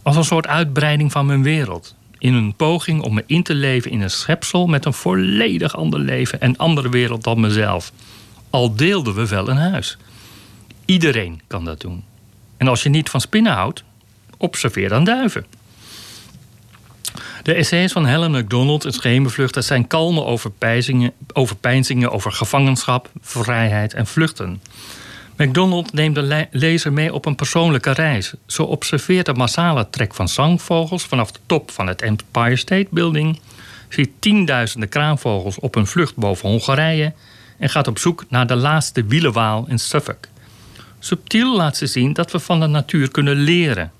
als 0.01 0.15
een 0.15 0.23
soort 0.23 0.47
uitbreiding 0.47 1.11
van 1.11 1.25
mijn 1.25 1.43
wereld. 1.43 1.95
In 2.17 2.33
een 2.33 2.55
poging 2.55 3.01
om 3.01 3.13
me 3.13 3.23
in 3.27 3.43
te 3.43 3.53
leven 3.53 3.91
in 3.91 4.01
een 4.01 4.09
schepsel 4.09 4.67
met 4.67 4.85
een 4.85 4.93
volledig 4.93 5.75
ander 5.75 5.99
leven 5.99 6.41
en 6.41 6.57
andere 6.57 6.89
wereld 6.89 7.23
dan 7.23 7.39
mezelf. 7.39 7.91
Al 8.49 8.75
deelden 8.75 9.13
we 9.13 9.27
wel 9.27 9.49
een 9.49 9.57
huis. 9.57 9.97
Iedereen 10.85 11.41
kan 11.47 11.65
dat 11.65 11.81
doen. 11.81 12.03
En 12.57 12.67
als 12.67 12.83
je 12.83 12.89
niet 12.89 13.09
van 13.09 13.21
spinnen 13.21 13.53
houdt, 13.53 13.83
observeer 14.37 14.89
dan 14.89 15.03
duiven. 15.03 15.45
De 17.43 17.53
essays 17.53 17.91
van 17.91 18.05
Helen 18.05 18.31
MacDonald 18.31 18.85
en 18.85 18.93
Schemervluchten 18.93 19.63
zijn 19.63 19.87
kalme 19.87 20.23
overpeinzingen, 21.33 22.11
over 22.11 22.31
gevangenschap, 22.31 23.09
vrijheid 23.21 23.93
en 23.93 24.07
vluchten. 24.07 24.61
MacDonald 25.35 25.93
neemt 25.93 26.15
de 26.15 26.47
lezer 26.51 26.93
mee 26.93 27.13
op 27.13 27.25
een 27.25 27.35
persoonlijke 27.35 27.91
reis. 27.91 28.33
Zo 28.45 28.63
observeert 28.63 29.25
de 29.25 29.33
massale 29.33 29.89
trek 29.89 30.13
van 30.13 30.27
zangvogels 30.27 31.03
vanaf 31.03 31.31
de 31.31 31.39
top 31.45 31.71
van 31.71 31.87
het 31.87 32.01
Empire 32.01 32.55
State 32.55 32.87
Building, 32.89 33.39
ziet 33.89 34.09
tienduizenden 34.19 34.89
kraanvogels 34.89 35.59
op 35.59 35.75
een 35.75 35.87
vlucht 35.87 36.15
boven 36.15 36.49
Hongarije 36.49 37.13
en 37.57 37.69
gaat 37.69 37.87
op 37.87 37.99
zoek 37.99 38.25
naar 38.29 38.47
de 38.47 38.55
laatste 38.55 39.03
wielenwaal 39.03 39.65
in 39.67 39.79
Suffolk. 39.79 40.27
Subtiel 40.99 41.55
laat 41.55 41.77
ze 41.77 41.87
zien 41.87 42.13
dat 42.13 42.31
we 42.31 42.39
van 42.39 42.59
de 42.59 42.67
natuur 42.67 43.11
kunnen 43.11 43.35
leren 43.35 43.91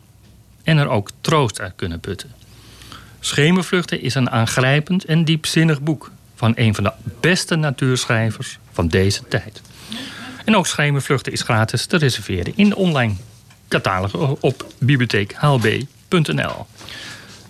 en 0.63 0.77
er 0.77 0.87
ook 0.87 1.09
troost 1.21 1.61
uit 1.61 1.73
kunnen 1.75 1.99
putten. 1.99 2.40
Schemervluchten 3.23 4.01
is 4.01 4.15
een 4.15 4.29
aangrijpend 4.29 5.05
en 5.05 5.25
diepzinnig 5.25 5.81
boek 5.81 6.11
van 6.35 6.53
een 6.55 6.75
van 6.75 6.83
de 6.83 6.91
beste 7.19 7.55
natuurschrijvers 7.55 8.59
van 8.71 8.87
deze 8.87 9.27
tijd. 9.27 9.61
En 10.45 10.55
ook 10.55 10.67
Schemervluchten 10.67 11.31
is 11.31 11.41
gratis 11.41 11.85
te 11.85 11.97
reserveren 11.97 12.53
in 12.55 12.69
de 12.69 12.75
online 12.75 13.13
catalogus 13.67 14.39
op 14.39 14.65
bibliotheekhb.nl. 14.79 16.65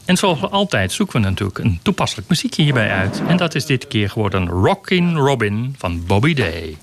En 0.06 0.18
zoals 0.18 0.42
altijd 0.42 0.92
zoeken 0.92 1.22
we 1.22 1.28
natuurlijk 1.28 1.60
een 1.60 1.80
toepasselijk 1.82 2.28
muziekje 2.28 2.64
hierbij 2.64 2.90
uit. 2.90 3.22
En 3.28 3.38
dat 3.38 3.56
is 3.56 3.66
dit 3.66 3.88
keer 3.88 4.10
geworden 4.10 4.48
Rockin' 4.48 5.16
Robin 5.16 5.76
van 5.78 6.06
Bobby 6.06 6.34
Day. 6.34 6.78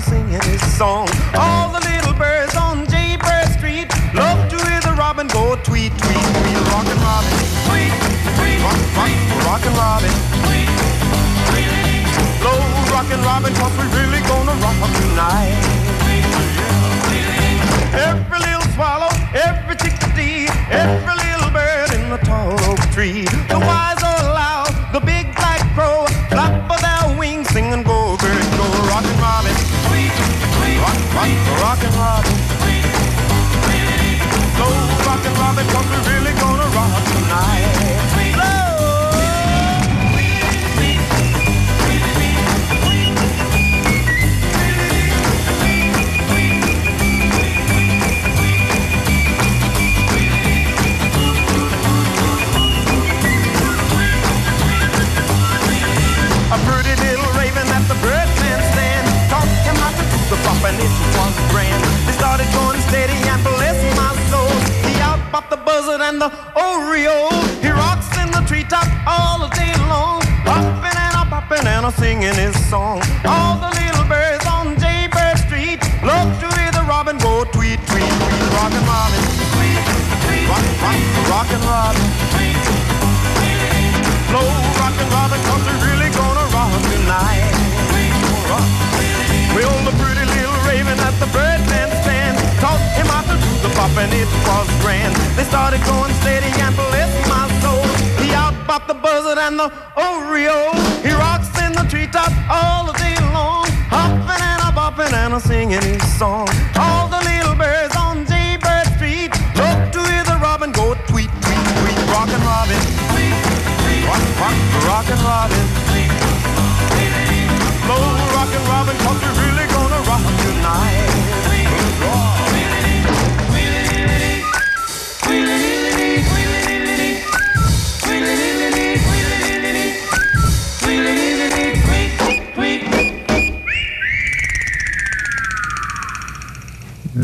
Song. 0.00 1.08
All 1.34 1.70
the 1.70 1.78
little 1.78 2.14
birds 2.14 2.56
on 2.56 2.84
Jaybird 2.86 3.46
Street 3.54 3.86
love 4.12 4.50
to 4.50 4.56
hear 4.66 4.80
the 4.80 4.94
robin 4.98 5.28
go 5.28 5.54
tweet, 5.62 5.92
tweet, 5.94 6.26
tweet. 6.34 6.58
Rockin' 6.74 6.98
Robin, 6.98 7.30
tweet, 7.70 7.94
tweet, 8.34 8.58
rock, 8.66 8.80
rock, 8.98 9.12
rockin' 9.46 9.74
Robin, 9.78 10.14
tweet, 10.42 10.70
tweet. 11.46 11.70
Slow 12.42 12.58
rockin' 12.90 13.22
Robin, 13.22 13.54
cause 13.54 13.74
we 13.78 13.86
really 13.94 14.18
gonna 14.26 14.54
rock 14.66 14.78
tonight. 14.98 15.62
Every 17.94 18.38
little 18.40 18.66
swallow, 18.74 19.14
every 19.32 19.76
chickadee, 19.76 20.48
every 20.70 21.14
little 21.22 21.50
bird 21.54 21.94
in 21.94 22.10
the 22.10 22.18
tall 22.18 22.58
oak 22.66 22.80
tree. 22.90 23.22
The 23.46 23.60
wise 23.60 24.02
or 24.02 24.13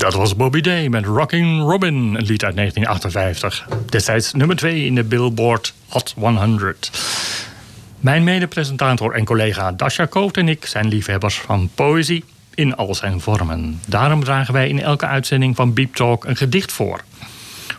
Dat 0.00 0.14
was 0.14 0.36
Bobby 0.36 0.60
Day 0.60 0.88
met 0.88 1.04
Rockin' 1.04 1.60
Robin, 1.60 1.94
een 1.94 2.24
lied 2.24 2.44
uit 2.44 2.56
1958. 2.56 3.68
Destijds 3.88 4.32
nummer 4.32 4.56
2 4.56 4.84
in 4.84 4.94
de 4.94 5.04
Billboard 5.04 5.74
Hot 5.88 6.14
100. 6.16 6.90
Mijn 7.98 8.24
mede-presentator 8.24 9.14
en 9.14 9.24
collega 9.24 9.72
Dasha 9.72 10.04
Koot 10.04 10.36
en 10.36 10.48
ik 10.48 10.66
zijn 10.66 10.88
liefhebbers 10.88 11.38
van 11.38 11.70
poëzie 11.74 12.24
in 12.54 12.76
al 12.76 12.94
zijn 12.94 13.20
vormen. 13.20 13.80
Daarom 13.86 14.24
dragen 14.24 14.54
wij 14.54 14.68
in 14.68 14.82
elke 14.82 15.06
uitzending 15.06 15.56
van 15.56 15.74
Beep 15.74 15.94
Talk 15.94 16.24
een 16.24 16.36
gedicht 16.36 16.72
voor. 16.72 17.00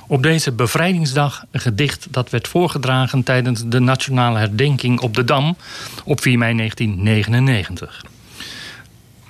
Op 0.07 0.23
deze 0.23 0.51
bevrijdingsdag 0.51 1.43
een 1.51 1.59
gedicht 1.59 2.07
dat 2.09 2.29
werd 2.29 2.47
voorgedragen 2.47 3.23
tijdens 3.23 3.63
de 3.65 3.79
nationale 3.79 4.39
herdenking 4.39 4.99
op 4.99 5.15
de 5.15 5.23
Dam 5.23 5.57
op 6.03 6.21
4 6.21 6.37
mei 6.37 6.55
1999. 6.55 8.03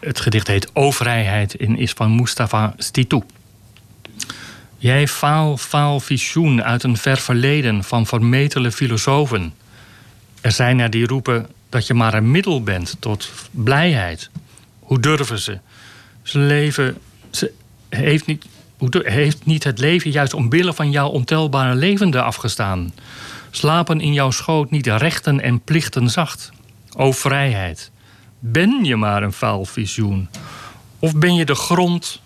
Het 0.01 0.19
gedicht 0.19 0.47
heet 0.47 0.69
O 0.73 0.91
en 0.99 1.77
is 1.77 1.91
van 1.91 2.15
Mustafa 2.15 2.73
Stitou. 2.77 3.23
Jij 4.77 5.07
faal, 5.07 5.57
faal 5.57 5.99
visioen 5.99 6.63
uit 6.63 6.83
een 6.83 6.97
ver 6.97 7.17
verleden 7.17 7.83
van 7.83 8.05
vermetele 8.05 8.71
filosofen. 8.71 9.53
Er 10.41 10.51
zijn 10.51 10.79
er 10.79 10.89
die 10.89 11.07
roepen 11.07 11.47
dat 11.69 11.87
je 11.87 11.93
maar 11.93 12.13
een 12.13 12.31
middel 12.31 12.63
bent 12.63 12.95
tot 12.99 13.31
blijheid. 13.51 14.29
Hoe 14.79 14.99
durven 14.99 15.39
ze? 15.39 15.59
Ze 16.23 16.39
leven. 16.39 16.97
Ze 17.29 17.51
heeft 17.89 18.25
niet, 18.25 18.45
heeft 18.91 19.45
niet 19.45 19.63
het 19.63 19.79
leven 19.79 20.11
juist 20.11 20.33
omwille 20.33 20.73
van 20.73 20.91
jouw 20.91 21.09
ontelbare 21.09 21.75
levenden 21.75 22.23
afgestaan? 22.23 22.93
Slapen 23.51 24.01
in 24.01 24.13
jouw 24.13 24.31
schoot 24.31 24.71
niet 24.71 24.87
rechten 24.87 25.41
en 25.41 25.61
plichten 25.61 26.09
zacht? 26.09 26.51
O 26.95 27.11
vrijheid, 27.11 27.91
ben 28.43 28.83
je 28.83 28.95
maar 28.95 29.23
een 29.23 29.33
faal 29.33 29.65
visioen? 29.65 30.29
Of 30.99 31.15
ben 31.15 31.35
je 31.35 31.45
de 31.45 31.55
grond, 31.55 32.21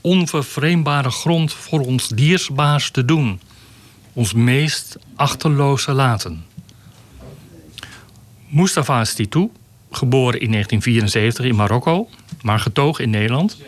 onvervreembare 0.00 1.10
grond 1.10 1.52
voor 1.52 1.80
ons 1.80 2.08
diersbaars 2.08 2.90
te 2.90 3.04
doen? 3.04 3.40
Ons 4.12 4.32
meest 4.32 4.98
achterloze 5.16 5.92
laten. 5.92 6.44
Mustafa 8.48 9.04
Stitou, 9.04 9.50
geboren 9.90 10.40
in 10.40 10.50
1974 10.50 11.44
in 11.44 11.54
Marokko, 11.54 12.08
maar 12.42 12.60
getogen 12.60 13.04
in 13.04 13.10
Nederland, 13.10 13.58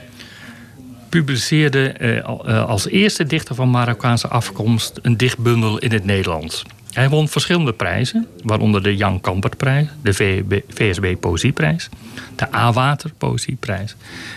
publiceerde 1.08 1.88
eh, 1.88 2.18
eh, 2.18 2.68
als 2.68 2.86
eerste 2.86 3.24
dichter 3.24 3.54
van 3.54 3.70
Marokkaanse 3.70 4.28
afkomst 4.28 4.98
een 5.02 5.16
dichtbundel 5.16 5.78
in 5.78 5.92
het 5.92 6.04
Nederlands. 6.04 6.62
Hij 6.96 7.08
won 7.08 7.28
verschillende 7.28 7.72
prijzen, 7.72 8.26
waaronder 8.42 8.82
de 8.82 8.96
Jan 8.96 9.20
Kampertprijs, 9.20 9.86
de 10.02 10.12
VSB, 10.68 11.16
Poëzieprijs, 11.20 11.88
de 12.36 12.54
A. 12.54 12.72
Water 12.72 13.12
Poëzieprijs 13.18 13.96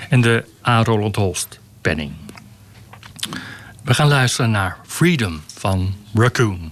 en 0.10 0.22
de 0.22 0.44
A. 0.68 0.84
Roland 0.84 1.16
Holst 1.16 1.60
Penning. 1.82 2.12
We 3.84 3.94
gaan 3.94 4.08
luisteren 4.08 4.52
naar 4.52 4.78
Freedom 4.86 5.42
van 5.54 5.94
Raccoon. 6.14 6.72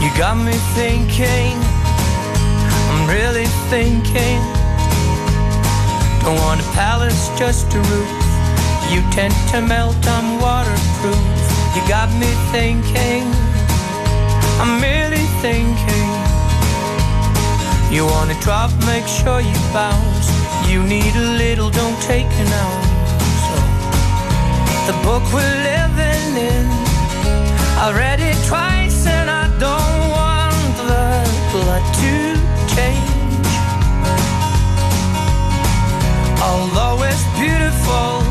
You 0.00 0.10
got 0.10 0.36
me 0.36 0.72
thinking, 0.74 1.65
thinking. 3.70 4.40
Don't 6.22 6.38
want 6.38 6.60
a 6.60 6.68
palace, 6.74 7.30
just 7.38 7.66
a 7.74 7.80
roof. 7.90 8.12
You 8.92 9.00
tend 9.10 9.34
to 9.50 9.60
melt, 9.60 9.96
I'm 10.06 10.40
waterproof. 10.40 11.18
You 11.74 11.82
got 11.88 12.08
me 12.22 12.30
thinking, 12.54 13.24
I'm 14.62 14.80
really 14.80 15.26
thinking. 15.42 16.08
You 17.94 18.06
wanna 18.06 18.38
drop, 18.40 18.70
make 18.86 19.06
sure 19.06 19.40
you 19.40 19.58
bounce. 19.72 20.28
You 20.70 20.82
need 20.82 21.14
a 21.16 21.28
little, 21.42 21.70
don't 21.70 22.00
take 22.02 22.30
an 22.42 22.48
ounce. 22.64 22.88
So, 23.46 23.56
the 24.88 24.96
book 25.02 25.24
we're 25.34 25.58
living 25.72 26.30
in. 26.54 26.66
I 27.78 27.92
read 27.94 28.20
it 28.20 28.38
twice 28.46 29.06
and 29.06 29.28
I 29.28 29.46
don't 29.58 30.02
want 30.18 30.76
the 30.90 31.06
blood 31.52 31.84
to 32.00 32.15
Although 36.48 37.02
it's 37.02 37.24
beautiful 37.38 38.22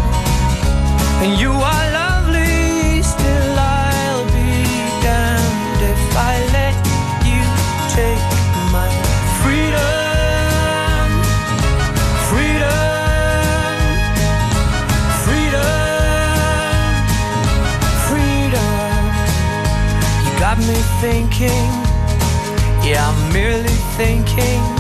and 1.22 1.40
you 1.40 1.52
are 1.52 1.86
lovely, 2.02 3.02
still 3.04 3.60
I'll 3.60 4.26
be 4.32 4.64
damned 5.04 5.82
if 5.94 6.18
I 6.32 6.36
let 6.58 6.76
you 7.30 7.42
take 8.00 8.26
my 8.72 8.90
freedom. 9.42 11.08
Freedom. 12.32 13.06
Freedom 15.26 15.96
freedom. 18.08 19.04
You 20.26 20.32
got 20.40 20.58
me 20.60 20.80
thinking, 21.02 21.68
yeah, 22.86 23.10
I'm 23.10 23.34
merely 23.34 23.78
thinking. 23.98 24.75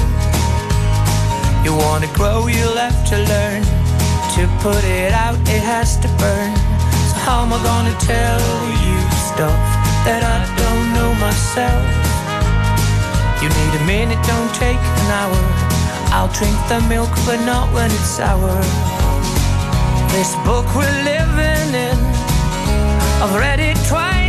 Wanna 1.76 2.08
grow, 2.14 2.48
you'll 2.48 2.78
have 2.78 3.04
to 3.10 3.18
learn. 3.18 3.64
To 4.36 4.42
put 4.64 4.84
it 4.84 5.12
out, 5.12 5.36
it 5.44 5.64
has 5.64 5.98
to 5.98 6.08
burn. 6.16 6.56
So, 7.12 7.16
how 7.28 7.44
am 7.44 7.52
I 7.52 7.60
gonna 7.64 7.96
tell 8.00 8.42
you 8.86 8.98
stuff 9.32 9.60
that 10.08 10.24
I 10.24 10.40
don't 10.56 10.88
know 10.96 11.12
myself? 11.20 11.84
You 13.42 13.50
need 13.52 13.74
a 13.76 13.84
minute, 13.86 14.22
don't 14.24 14.54
take 14.56 14.80
an 14.80 15.08
hour. 15.20 15.42
I'll 16.16 16.32
drink 16.32 16.56
the 16.72 16.80
milk, 16.88 17.12
but 17.28 17.44
not 17.44 17.68
when 17.74 17.92
it's 17.92 18.12
sour. 18.20 18.56
This 20.16 20.32
book 20.48 20.66
we're 20.76 21.00
living 21.04 21.76
in. 21.76 22.00
I've 23.22 23.36
read 23.36 23.60
it 23.60 23.76
twice 23.88 24.25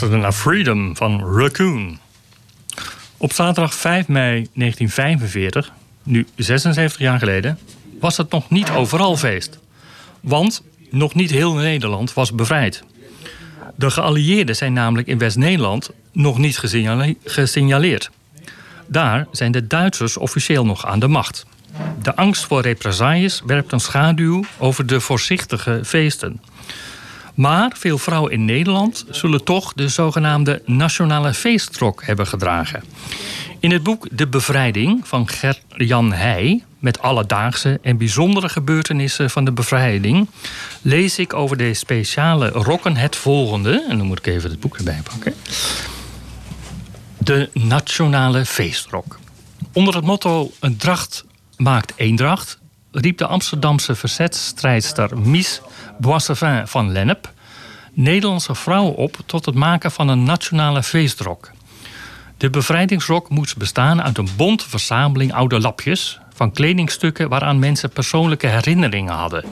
luisterde 0.00 0.26
naar 0.26 0.40
Freedom 0.40 0.96
van 0.96 1.36
Raccoon. 1.36 1.98
Op 3.16 3.32
zaterdag 3.32 3.74
5 3.74 4.08
mei 4.08 4.30
1945, 4.54 5.72
nu 6.02 6.26
76 6.36 7.00
jaar 7.00 7.18
geleden, 7.18 7.58
was 8.00 8.16
het 8.16 8.30
nog 8.30 8.50
niet 8.50 8.70
overal 8.70 9.16
feest. 9.16 9.58
Want 10.20 10.62
nog 10.90 11.14
niet 11.14 11.30
heel 11.30 11.54
Nederland 11.54 12.14
was 12.14 12.32
bevrijd. 12.32 12.82
De 13.74 13.90
geallieerden 13.90 14.56
zijn 14.56 14.72
namelijk 14.72 15.08
in 15.08 15.18
West-Nederland 15.18 15.90
nog 16.12 16.38
niet 16.38 16.58
gesignaleerd. 17.24 18.10
Daar 18.86 19.26
zijn 19.30 19.52
de 19.52 19.66
Duitsers 19.66 20.16
officieel 20.16 20.64
nog 20.64 20.86
aan 20.86 20.98
de 20.98 21.08
macht. 21.08 21.46
De 22.02 22.16
angst 22.16 22.44
voor 22.44 22.60
represailles 22.60 23.42
werpt 23.46 23.72
een 23.72 23.80
schaduw 23.80 24.44
over 24.58 24.86
de 24.86 25.00
voorzichtige 25.00 25.80
feesten. 25.84 26.40
Maar 27.36 27.72
veel 27.74 27.98
vrouwen 27.98 28.32
in 28.32 28.44
Nederland 28.44 29.04
zullen 29.10 29.44
toch 29.44 29.72
de 29.72 29.88
zogenaamde 29.88 30.62
nationale 30.64 31.34
feestrok 31.34 32.04
hebben 32.04 32.26
gedragen. 32.26 32.82
In 33.60 33.70
het 33.70 33.82
boek 33.82 34.06
De 34.10 34.26
Bevrijding 34.26 35.08
van 35.08 35.28
Ger-Jan 35.28 36.12
Heij, 36.12 36.64
met 36.78 37.00
alledaagse 37.00 37.78
en 37.82 37.96
bijzondere 37.96 38.48
gebeurtenissen 38.48 39.30
van 39.30 39.44
de 39.44 39.52
bevrijding, 39.52 40.28
lees 40.82 41.18
ik 41.18 41.34
over 41.34 41.56
de 41.56 41.74
speciale 41.74 42.48
rokken 42.48 42.96
het 42.96 43.16
volgende. 43.16 43.84
En 43.88 43.98
dan 43.98 44.06
moet 44.06 44.18
ik 44.18 44.26
even 44.26 44.50
het 44.50 44.60
boek 44.60 44.76
erbij 44.76 45.00
pakken. 45.10 45.34
De 47.18 47.50
Nationale 47.52 48.44
Feestrok. 48.44 49.18
Onder 49.72 49.94
het 49.94 50.04
motto 50.04 50.50
Een 50.60 50.76
dracht 50.76 51.24
maakt 51.56 51.92
eendracht 51.96 52.58
riep 53.00 53.18
de 53.18 53.26
Amsterdamse 53.26 53.94
verzetstrijdster 53.94 55.18
Mies 55.18 55.60
Boissevin 55.98 56.66
van 56.66 56.92
Lennep 56.92 57.34
Nederlandse 57.98 58.54
vrouwen 58.54 58.94
op 58.94 59.16
tot 59.26 59.44
het 59.44 59.54
maken 59.54 59.90
van 59.90 60.08
een 60.08 60.22
nationale 60.22 60.82
feestrok. 60.82 61.50
De 62.36 62.50
bevrijdingsrok 62.50 63.28
moest 63.28 63.56
bestaan 63.56 64.02
uit 64.02 64.18
een 64.18 64.28
bonte 64.36 64.68
verzameling 64.68 65.32
oude 65.32 65.60
lapjes 65.60 66.20
van 66.34 66.52
kledingstukken 66.52 67.28
waaraan 67.28 67.58
mensen 67.58 67.90
persoonlijke 67.90 68.46
herinneringen 68.46 69.14
hadden. 69.14 69.44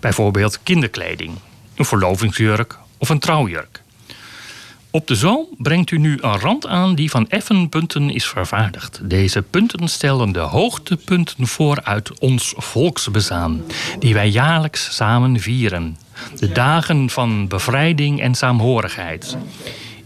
Bijvoorbeeld 0.00 0.62
kinderkleding, 0.62 1.38
een 1.74 1.84
verlovingsjurk 1.84 2.78
of 2.98 3.08
een 3.08 3.18
trouwjurk. 3.18 3.83
Op 4.94 5.06
de 5.06 5.14
zoom 5.14 5.46
brengt 5.58 5.90
u 5.90 5.98
nu 5.98 6.18
een 6.20 6.38
rand 6.38 6.66
aan 6.66 6.94
die 6.94 7.10
van 7.10 7.28
effen 7.28 7.68
punten 7.68 8.10
is 8.10 8.26
vervaardigd. 8.26 9.00
Deze 9.02 9.42
punten 9.42 9.88
stellen 9.88 10.32
de 10.32 10.38
hoogtepunten 10.38 11.46
voor 11.46 11.80
uit 11.82 12.18
ons 12.18 12.54
volksbezaan, 12.56 13.62
die 13.98 14.14
wij 14.14 14.28
jaarlijks 14.28 14.94
samen 14.94 15.40
vieren. 15.40 15.96
De 16.36 16.52
dagen 16.52 17.10
van 17.10 17.48
bevrijding 17.48 18.20
en 18.20 18.34
saamhorigheid. 18.34 19.36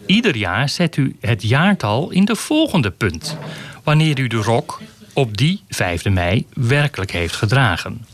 Ieder 0.06 0.36
jaar 0.36 0.68
zet 0.68 0.96
u 0.96 1.16
het 1.20 1.42
jaartal 1.42 2.10
in 2.10 2.24
de 2.24 2.36
volgende 2.36 2.90
punt, 2.90 3.36
wanneer 3.84 4.18
u 4.18 4.26
de 4.26 4.42
rok 4.42 4.80
op 5.12 5.36
die 5.36 5.62
5 5.68 6.04
mei 6.04 6.46
werkelijk 6.54 7.10
heeft 7.10 7.36
gedragen. 7.36 8.06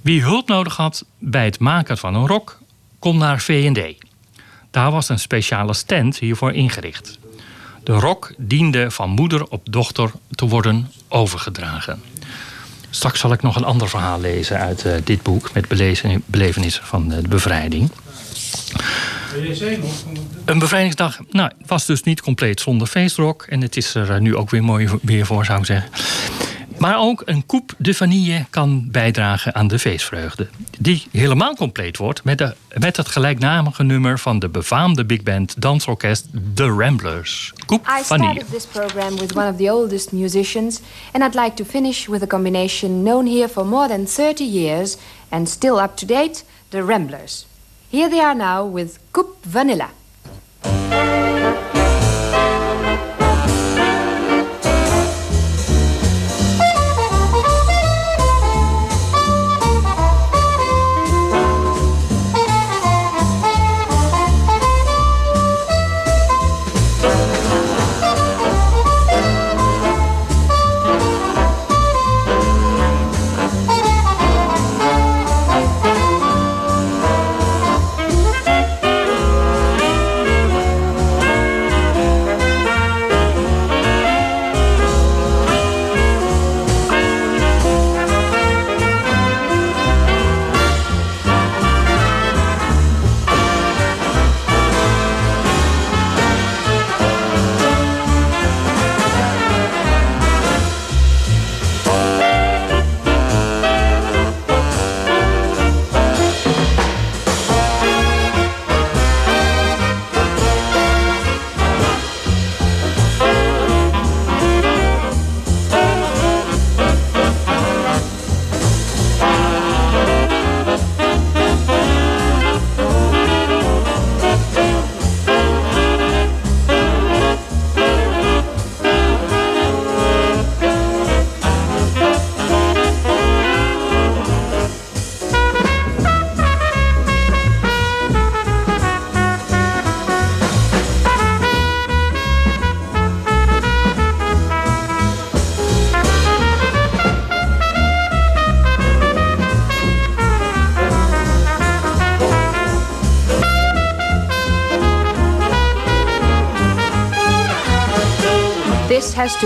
Wie 0.00 0.22
hulp 0.22 0.48
nodig 0.48 0.76
had 0.76 1.04
bij 1.18 1.44
het 1.44 1.58
maken 1.58 1.98
van 1.98 2.14
een 2.14 2.26
rok, 2.26 2.58
kon 2.98 3.18
naar 3.18 3.40
V&D. 3.40 4.07
Daar 4.70 4.90
was 4.90 5.08
een 5.08 5.18
speciale 5.18 5.74
stand 5.74 6.18
hiervoor 6.18 6.52
ingericht. 6.52 7.18
De 7.84 7.92
rok 7.92 8.34
diende 8.36 8.90
van 8.90 9.10
moeder 9.10 9.48
op 9.48 9.72
dochter 9.72 10.10
te 10.30 10.48
worden 10.48 10.90
overgedragen. 11.08 12.02
Straks 12.90 13.20
zal 13.20 13.32
ik 13.32 13.42
nog 13.42 13.56
een 13.56 13.64
ander 13.64 13.88
verhaal 13.88 14.20
lezen 14.20 14.58
uit 14.58 14.84
uh, 14.84 14.92
dit 15.04 15.22
boek 15.22 15.52
met 15.52 15.68
belevenissen 16.26 16.84
van 16.84 17.08
de 17.08 17.28
bevrijding. 17.28 17.90
Een 20.44 20.58
bevrijdingsdag 20.58 21.18
nou, 21.30 21.50
was 21.66 21.86
dus 21.86 22.02
niet 22.02 22.20
compleet 22.20 22.60
zonder 22.60 22.86
feestrok. 22.86 23.42
En 23.42 23.60
het 23.60 23.76
is 23.76 23.94
er 23.94 24.20
nu 24.20 24.36
ook 24.36 24.50
weer 24.50 24.64
mooi 24.64 24.88
weer 25.02 25.26
voor, 25.26 25.44
zou 25.44 25.58
ik 25.58 25.66
zeggen. 25.66 25.90
Maar 26.78 26.98
ook 26.98 27.22
een 27.24 27.46
coupe 27.46 27.74
de 27.78 27.94
vanille 27.94 28.46
kan 28.50 28.88
bijdragen 28.90 29.54
aan 29.54 29.68
de 29.68 29.78
feestvreugde. 29.78 30.48
Die 30.78 31.06
helemaal 31.10 31.54
compleet 31.54 31.96
wordt 31.96 32.24
met, 32.24 32.38
de, 32.38 32.54
met 32.78 32.96
het 32.96 33.08
gelijknamige 33.08 33.82
nummer 33.82 34.18
van 34.18 34.38
de 34.38 34.48
befaamde 34.48 35.04
big 35.04 35.22
band 35.22 35.60
dansorkest 35.60 36.26
The 36.54 36.66
Ramblers. 36.66 37.52
Coupe 37.66 37.90
I 38.00 38.04
started 38.04 38.50
this 38.50 38.66
program 38.66 39.16
with 39.16 39.36
one 39.36 39.50
of 39.50 39.56
the 39.56 39.72
oldest 39.72 40.12
musicians 40.12 40.80
and 41.12 41.24
I'd 41.24 41.40
like 41.40 41.54
to 41.54 41.64
finish 41.64 42.06
with 42.06 42.22
a 42.22 42.26
combination 42.26 43.02
known 43.02 43.26
here 43.26 43.48
for 43.48 43.66
more 43.66 43.88
than 43.88 44.06
30 44.06 44.44
years 44.44 44.96
and 45.28 45.48
still 45.48 45.78
up 45.82 45.96
to 45.96 46.06
date, 46.06 46.44
The 46.68 46.84
Ramblers. 46.84 47.46
Here 47.90 48.10
they 48.10 48.20
are 48.20 48.34
now 48.34 48.74
with 48.74 48.98
Coupe 49.10 49.36
Vanilla. 49.42 49.88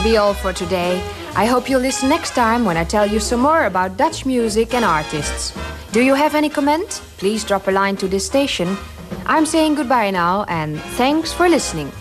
Be 0.03 0.17
all 0.17 0.35
for 0.35 0.53
today. 0.53 1.03
I 1.37 1.47
hope 1.47 1.69
you'll 1.69 1.81
listen 1.81 2.09
next 2.09 2.35
time 2.35 2.65
when 2.65 2.77
I 2.77 2.85
tell 2.85 3.07
you 3.07 3.21
some 3.21 3.41
more 3.41 3.67
about 3.67 3.97
Dutch 3.97 4.27
music 4.27 4.75
and 4.75 4.85
artists. 4.85 5.57
Do 5.93 6.01
you 6.01 6.15
have 6.15 6.35
any 6.35 6.49
comment? 6.49 7.03
Please 7.19 7.45
drop 7.45 7.69
a 7.69 7.71
line 7.71 7.97
to 7.99 8.09
this 8.09 8.27
station. 8.27 8.77
I'm 9.27 9.47
saying 9.47 9.77
goodbye 9.77 10.11
now, 10.11 10.45
and 10.49 10.81
thanks 10.99 11.33
for 11.33 11.49
listening. 11.49 11.93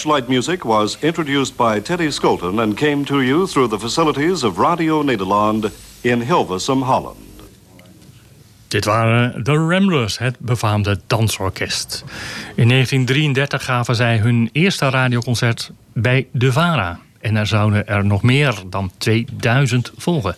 Light 0.00 0.28
music 0.28 0.62
was 0.64 0.96
introduced 1.00 1.56
by 1.56 1.80
Teddy 1.80 2.10
Skolton 2.10 2.58
and 2.58 2.74
came 2.74 3.04
to 3.04 3.20
you 3.20 3.46
through 3.46 3.70
the 3.70 3.78
facilities 3.78 4.42
of 4.42 4.58
Radio 4.58 5.02
Nederland 5.02 5.70
in 6.00 6.20
Hilversum, 6.20 6.82
Holland. 6.82 7.16
Dit 8.68 8.84
waren 8.84 9.44
de 9.44 9.52
Ramblers, 9.52 10.18
het 10.18 10.38
befaamde 10.38 11.00
dansorkest. 11.06 12.04
In 12.54 12.68
1933 12.68 13.64
gaven 13.64 13.94
zij 13.94 14.18
hun 14.18 14.48
eerste 14.52 14.88
radioconcert 14.88 15.70
bij 15.92 16.26
De 16.32 16.52
Vara. 16.52 16.98
En 17.20 17.36
er 17.36 17.46
zouden 17.46 17.86
er 17.86 18.04
nog 18.04 18.22
meer 18.22 18.54
dan 18.66 18.90
2000 18.98 19.92
volgen. 19.96 20.34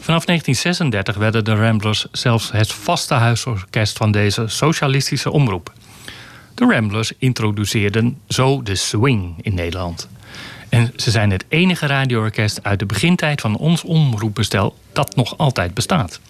Vanaf 0.00 0.24
1936 0.24 1.16
werden 1.16 1.44
de 1.44 1.54
Ramblers 1.54 2.06
zelfs 2.12 2.52
het 2.52 2.72
vaste 2.72 3.14
huisorkest 3.14 3.96
van 3.96 4.12
deze 4.12 4.44
socialistische 4.46 5.30
omroep. 5.30 5.72
De 6.58 6.64
Ramblers 6.64 7.12
introduceerden 7.18 8.18
zo 8.28 8.62
de 8.62 8.74
swing 8.74 9.34
in 9.40 9.54
Nederland. 9.54 10.08
En 10.68 10.92
ze 10.96 11.10
zijn 11.10 11.30
het 11.30 11.44
enige 11.48 11.86
radioorkest 11.86 12.62
uit 12.62 12.78
de 12.78 12.86
begintijd 12.86 13.40
van 13.40 13.56
ons 13.56 13.82
omroepbestel 13.82 14.78
dat 14.92 15.16
nog 15.16 15.38
altijd 15.38 15.74
bestaat. 15.74 16.20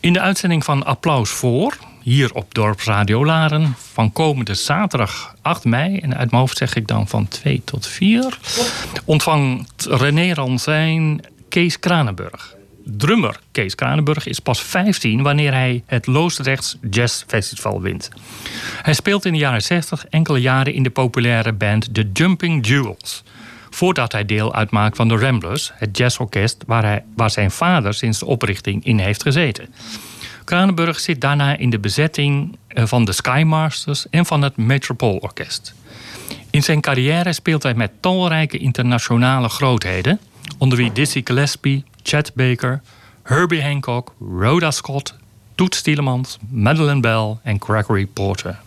In 0.00 0.12
de 0.12 0.20
uitzending 0.20 0.64
van 0.64 0.84
Applaus 0.84 1.30
voor, 1.30 1.76
hier 2.02 2.34
op 2.34 2.54
Dorpsradio 2.54 3.24
Laren, 3.24 3.74
van 3.92 4.12
komende 4.12 4.54
zaterdag 4.54 5.34
8 5.42 5.64
mei, 5.64 5.98
en 5.98 6.16
uit 6.16 6.30
mijn 6.30 6.42
hoofd 6.42 6.56
zeg 6.56 6.74
ik 6.74 6.86
dan 6.86 7.08
van 7.08 7.28
2 7.28 7.62
tot 7.64 7.86
4, 7.86 8.38
ontvangt 9.04 9.86
René 9.90 10.32
Ransijn 10.32 11.24
Kees 11.48 11.78
Kranenburg. 11.78 12.54
Drummer 12.84 13.40
Kees 13.52 13.74
Kranenburg 13.74 14.26
is 14.26 14.38
pas 14.38 14.62
15 14.62 15.22
wanneer 15.22 15.52
hij 15.52 15.82
het 15.86 16.06
Loosdrechts 16.06 16.76
Jazz 16.90 17.24
Festival 17.26 17.80
wint. 17.80 18.10
Hij 18.82 18.94
speelt 18.94 19.24
in 19.24 19.32
de 19.32 19.38
jaren 19.38 19.62
60 19.62 20.06
enkele 20.06 20.40
jaren 20.40 20.74
in 20.74 20.82
de 20.82 20.90
populaire 20.90 21.52
band 21.52 21.94
The 21.94 22.10
Jumping 22.12 22.66
Jewels. 22.66 23.22
Voordat 23.70 24.12
hij 24.12 24.24
deel 24.24 24.54
uitmaakt 24.54 24.96
van 24.96 25.08
de 25.08 25.16
Ramblers, 25.16 25.72
het 25.74 25.96
jazzorkest 25.96 26.64
waar, 26.66 26.82
hij, 26.82 27.04
waar 27.16 27.30
zijn 27.30 27.50
vader 27.50 27.94
sinds 27.94 28.18
de 28.18 28.26
oprichting 28.26 28.84
in 28.84 28.98
heeft 28.98 29.22
gezeten. 29.22 29.74
Kranenburg 30.44 31.00
zit 31.00 31.20
daarna 31.20 31.56
in 31.56 31.70
de 31.70 31.78
bezetting 31.78 32.56
eh, 32.68 32.86
van 32.86 33.04
de 33.04 33.12
Skymasters 33.12 34.08
en 34.10 34.26
van 34.26 34.42
het 34.42 34.56
Metropole 34.56 35.20
Orkest. 35.20 35.74
In 36.50 36.62
zijn 36.62 36.80
carrière 36.80 37.32
speelt 37.32 37.62
hij 37.62 37.74
met 37.74 37.90
talrijke 38.00 38.58
internationale 38.58 39.48
grootheden, 39.48 40.20
onder 40.58 40.78
wie 40.78 40.92
Dizzy 40.92 41.20
Gillespie, 41.24 41.84
Chet 42.02 42.34
Baker, 42.34 42.80
Herbie 43.22 43.62
Hancock, 43.62 44.14
Rhoda 44.20 44.70
Scott, 44.70 45.14
Toets 45.54 45.82
Tielemans, 45.82 46.38
Madeleine 46.50 47.00
Bell 47.00 47.36
en 47.42 47.62
Gregory 47.62 48.06
Porter. 48.06 48.60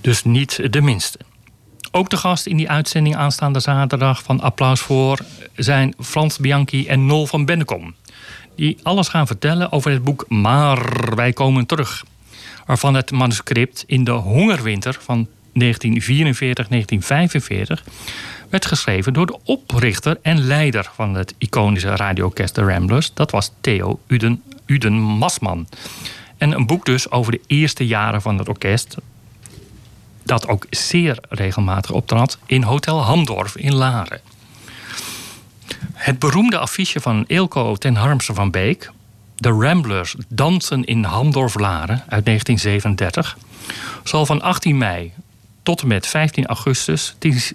Dus 0.00 0.24
niet 0.24 0.72
de 0.72 0.80
minste. 0.80 1.18
Ook 1.90 2.10
de 2.10 2.16
gast 2.16 2.46
in 2.46 2.56
die 2.56 2.70
uitzending 2.70 3.16
aanstaande 3.16 3.60
zaterdag 3.60 4.22
van 4.22 4.40
Applaus 4.40 4.80
voor 4.80 5.18
zijn 5.56 5.94
Frans 6.00 6.38
Bianchi 6.38 6.86
en 6.86 7.06
Nol 7.06 7.26
van 7.26 7.44
Bennekom. 7.44 7.94
Die 8.56 8.78
alles 8.82 9.08
gaan 9.08 9.26
vertellen 9.26 9.72
over 9.72 9.90
het 9.90 10.04
boek 10.04 10.24
Maar 10.28 11.14
wij 11.14 11.32
komen 11.32 11.66
terug. 11.66 12.04
Waarvan 12.66 12.94
het 12.94 13.10
manuscript 13.10 13.84
in 13.86 14.04
de 14.04 14.10
hongerwinter 14.10 14.98
van 15.00 15.28
1944-1945 15.28 15.30
werd 18.54 18.66
geschreven 18.66 19.12
door 19.12 19.26
de 19.26 19.38
oprichter 19.44 20.18
en 20.22 20.40
leider 20.40 20.90
van 20.94 21.14
het 21.14 21.34
iconische 21.38 21.96
radioorkest 21.96 22.54
The 22.54 22.62
Ramblers. 22.62 23.14
Dat 23.14 23.30
was 23.30 23.50
Theo 23.60 24.00
Uden, 24.06 24.42
Uden 24.66 24.92
Masman. 24.92 25.68
En 26.38 26.52
een 26.52 26.66
boek 26.66 26.84
dus 26.84 27.10
over 27.10 27.32
de 27.32 27.40
eerste 27.46 27.86
jaren 27.86 28.22
van 28.22 28.38
het 28.38 28.48
orkest. 28.48 28.96
Dat 30.22 30.48
ook 30.48 30.66
zeer 30.70 31.18
regelmatig 31.28 31.90
optrad 31.90 32.38
in 32.46 32.62
Hotel 32.62 33.02
Hamdorf 33.02 33.56
in 33.56 33.74
Laren. 33.74 34.20
Het 35.92 36.18
beroemde 36.18 36.58
affiche 36.58 37.00
van 37.00 37.24
Eelco 37.26 37.76
ten 37.76 37.94
Harmse 37.94 38.34
van 38.34 38.50
Beek... 38.50 38.90
De 39.36 39.50
Ramblers 39.50 40.14
dansen 40.28 40.84
in 40.84 41.04
Hamdorf-Laren 41.04 42.02
uit 42.08 42.24
1937... 42.24 43.38
zal 44.04 44.26
van 44.26 44.42
18 44.42 44.78
mei 44.78 45.12
tot 45.64 45.82
en 45.82 45.88
met 45.88 46.06
15 46.06 46.46
augustus 46.46 47.14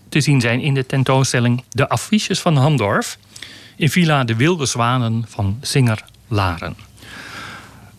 te 0.09 0.21
zien 0.21 0.41
zijn 0.41 0.61
in 0.61 0.73
de 0.73 0.85
tentoonstelling 0.85 1.63
De 1.69 1.89
Affiches 1.89 2.39
van 2.39 2.55
Hamdorf 2.55 3.17
in 3.75 3.89
Villa 3.89 4.23
De 4.23 4.35
Wilde 4.35 4.65
Zwanen 4.65 5.25
van 5.27 5.57
Singer 5.61 6.03
Laren. 6.27 6.75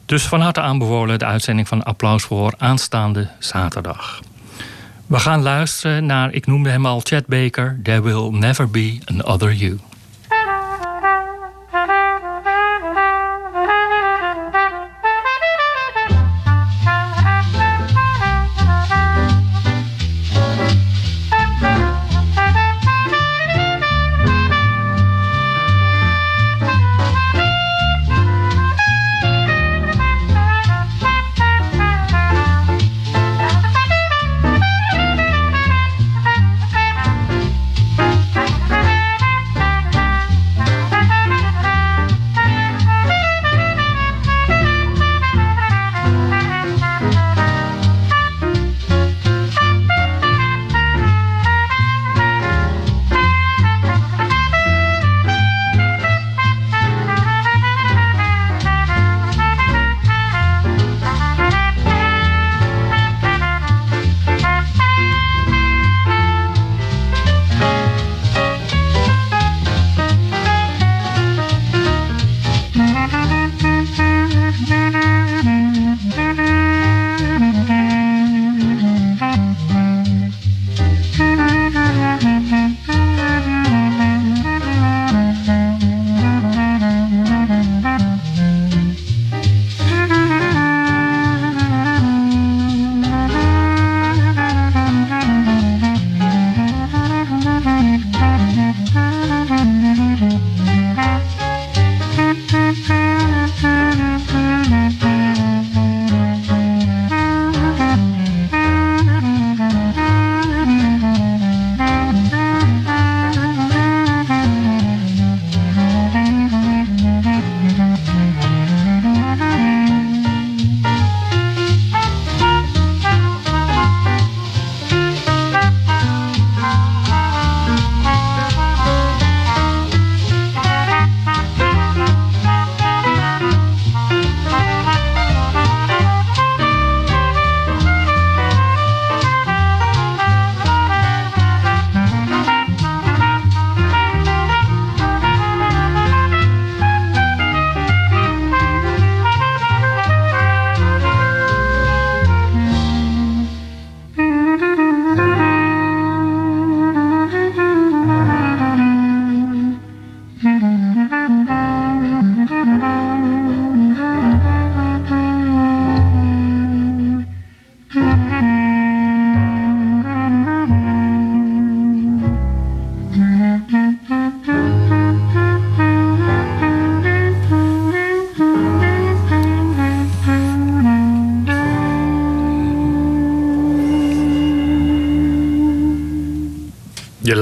Dus 0.07 0.23
van 0.23 0.41
harte 0.41 0.61
aanbevolen 0.61 1.19
de 1.19 1.25
uitzending 1.25 1.69
van 1.69 1.83
Applaus 1.83 2.23
voor 2.23 2.55
aanstaande 2.59 3.29
zaterdag. 3.39 4.21
We 5.07 5.19
gaan 5.19 5.43
luisteren 5.43 6.07
naar, 6.07 6.33
ik 6.33 6.47
noemde 6.47 6.71
hem 6.71 6.87
al, 6.87 7.01
Chad 7.03 7.27
Baker, 7.27 7.81
There 7.83 8.03
Will 8.03 8.29
Never 8.31 8.71
Be 8.71 8.99
Another 9.05 9.55
You. 9.55 9.79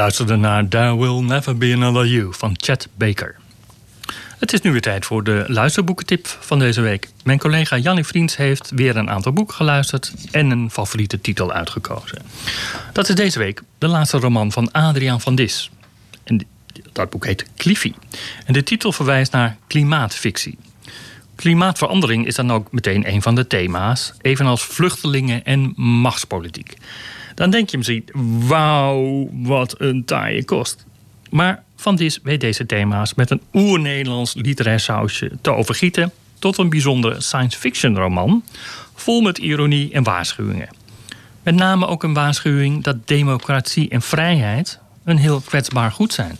Luisterde 0.08 0.36
naar 0.36 0.68
There 0.68 0.96
Will 0.96 1.20
Never 1.20 1.56
Be 1.56 1.72
Another 1.74 2.06
You 2.06 2.34
van 2.34 2.54
Chet 2.56 2.88
Baker. 2.94 3.36
Het 4.38 4.52
is 4.52 4.60
nu 4.60 4.72
weer 4.72 4.80
tijd 4.80 5.06
voor 5.06 5.24
de 5.24 5.44
luisterboekentip 5.46 6.26
van 6.26 6.58
deze 6.58 6.80
week. 6.80 7.08
Mijn 7.24 7.38
collega 7.38 7.76
Jannie 7.76 8.04
Vriends 8.04 8.36
heeft 8.36 8.70
weer 8.74 8.96
een 8.96 9.10
aantal 9.10 9.32
boeken 9.32 9.54
geluisterd 9.54 10.12
en 10.30 10.50
een 10.50 10.70
favoriete 10.70 11.20
titel 11.20 11.52
uitgekozen. 11.52 12.22
Dat 12.92 13.08
is 13.08 13.14
deze 13.14 13.38
week 13.38 13.62
de 13.78 13.86
laatste 13.86 14.18
roman 14.18 14.52
van 14.52 14.72
Adriaan 14.72 15.20
van 15.20 15.34
Dis. 15.34 15.70
En 16.24 16.46
dat 16.92 17.10
boek 17.10 17.26
heet 17.26 17.44
Cliffy. 17.56 17.92
En 18.44 18.52
de 18.52 18.62
titel 18.62 18.92
verwijst 18.92 19.32
naar 19.32 19.56
klimaatfictie. 19.66 20.58
Klimaatverandering 21.34 22.26
is 22.26 22.34
dan 22.34 22.52
ook 22.52 22.72
meteen 22.72 23.08
een 23.08 23.22
van 23.22 23.34
de 23.34 23.46
thema's, 23.46 24.12
evenals 24.20 24.64
vluchtelingen 24.64 25.44
en 25.44 25.72
machtspolitiek. 25.76 26.76
Dan 27.38 27.50
denk 27.50 27.70
je 27.70 27.76
misschien, 27.76 28.04
wauw, 28.46 29.28
wat 29.32 29.74
een 29.80 30.04
taaie 30.04 30.44
kost. 30.44 30.86
Maar 31.30 31.62
Van 31.76 31.96
Dis 31.96 32.18
weet 32.22 32.40
deze 32.40 32.66
thema's 32.66 33.14
met 33.14 33.30
een 33.30 33.40
oer-Nederlands 33.52 34.34
literair 34.34 34.80
sausje 34.80 35.30
te 35.40 35.50
overgieten 35.50 36.12
tot 36.38 36.58
een 36.58 36.68
bijzondere 36.68 37.20
science 37.20 37.58
fiction 37.58 37.96
roman, 37.96 38.44
vol 38.94 39.20
met 39.20 39.38
ironie 39.38 39.92
en 39.92 40.02
waarschuwingen. 40.02 40.68
Met 41.42 41.54
name 41.54 41.86
ook 41.86 42.02
een 42.02 42.14
waarschuwing 42.14 42.84
dat 42.84 43.08
democratie 43.08 43.88
en 43.88 44.02
vrijheid 44.02 44.78
een 45.04 45.18
heel 45.18 45.40
kwetsbaar 45.40 45.92
goed 45.92 46.12
zijn. 46.12 46.38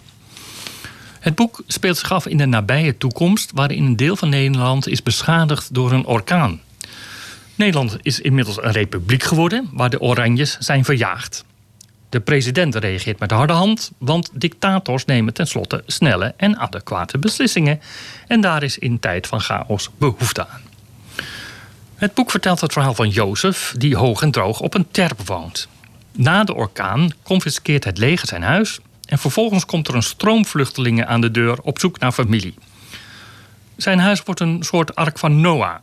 Het 1.21 1.35
boek 1.35 1.63
speelt 1.67 1.97
zich 1.97 2.13
af 2.13 2.27
in 2.27 2.37
de 2.37 2.47
nabije 2.47 2.97
toekomst, 2.97 3.51
waarin 3.55 3.85
een 3.85 3.97
deel 3.97 4.17
van 4.17 4.29
Nederland 4.29 4.89
is 4.89 5.03
beschadigd 5.03 5.75
door 5.75 5.93
een 5.93 6.07
orkaan. 6.07 6.61
Nederland 7.59 7.97
is 8.03 8.21
inmiddels 8.21 8.63
een 8.63 8.73
republiek 8.73 9.23
geworden, 9.23 9.69
waar 9.73 9.91
de 9.91 10.01
Oranjes 10.01 10.57
zijn 10.59 10.85
verjaagd. 10.85 11.45
De 12.09 12.21
president 12.21 12.75
reageert 12.75 13.19
met 13.19 13.31
harde 13.31 13.53
hand, 13.53 13.91
want 13.99 14.31
dictators 14.33 15.05
nemen 15.05 15.35
tenslotte 15.35 15.83
snelle 15.87 16.35
en 16.37 16.59
adequate 16.59 17.19
beslissingen. 17.19 17.81
En 18.27 18.41
daar 18.41 18.63
is 18.63 18.79
in 18.79 18.99
tijd 18.99 19.27
van 19.27 19.41
chaos 19.41 19.91
behoefte 19.99 20.47
aan. 20.49 20.61
Het 21.95 22.15
boek 22.15 22.31
vertelt 22.31 22.61
het 22.61 22.73
verhaal 22.73 22.95
van 22.95 23.09
Jozef, 23.09 23.75
die 23.77 23.97
hoog 23.97 24.23
en 24.23 24.31
droog 24.31 24.61
op 24.61 24.75
een 24.75 24.91
terp 24.91 25.27
woont. 25.27 25.69
Na 26.13 26.45
de 26.45 26.55
orkaan 26.55 27.11
confiskeert 27.23 27.85
het 27.85 27.99
leger 27.99 28.29
zijn 28.29 28.43
huis 28.43 28.79
en 29.09 29.19
vervolgens 29.19 29.65
komt 29.65 29.89
er 29.89 29.95
een 29.95 30.03
stroom 30.03 30.47
vluchtelingen 30.47 31.09
aan 31.09 31.21
de 31.21 31.31
deur 31.31 31.59
op 31.63 31.79
zoek 31.79 31.99
naar 31.99 32.13
familie. 32.13 32.55
Zijn 33.77 33.99
huis 33.99 34.23
wordt 34.23 34.41
een 34.41 34.63
soort 34.63 34.95
ark 34.95 35.19
van 35.19 35.41
Noah. 35.41 35.77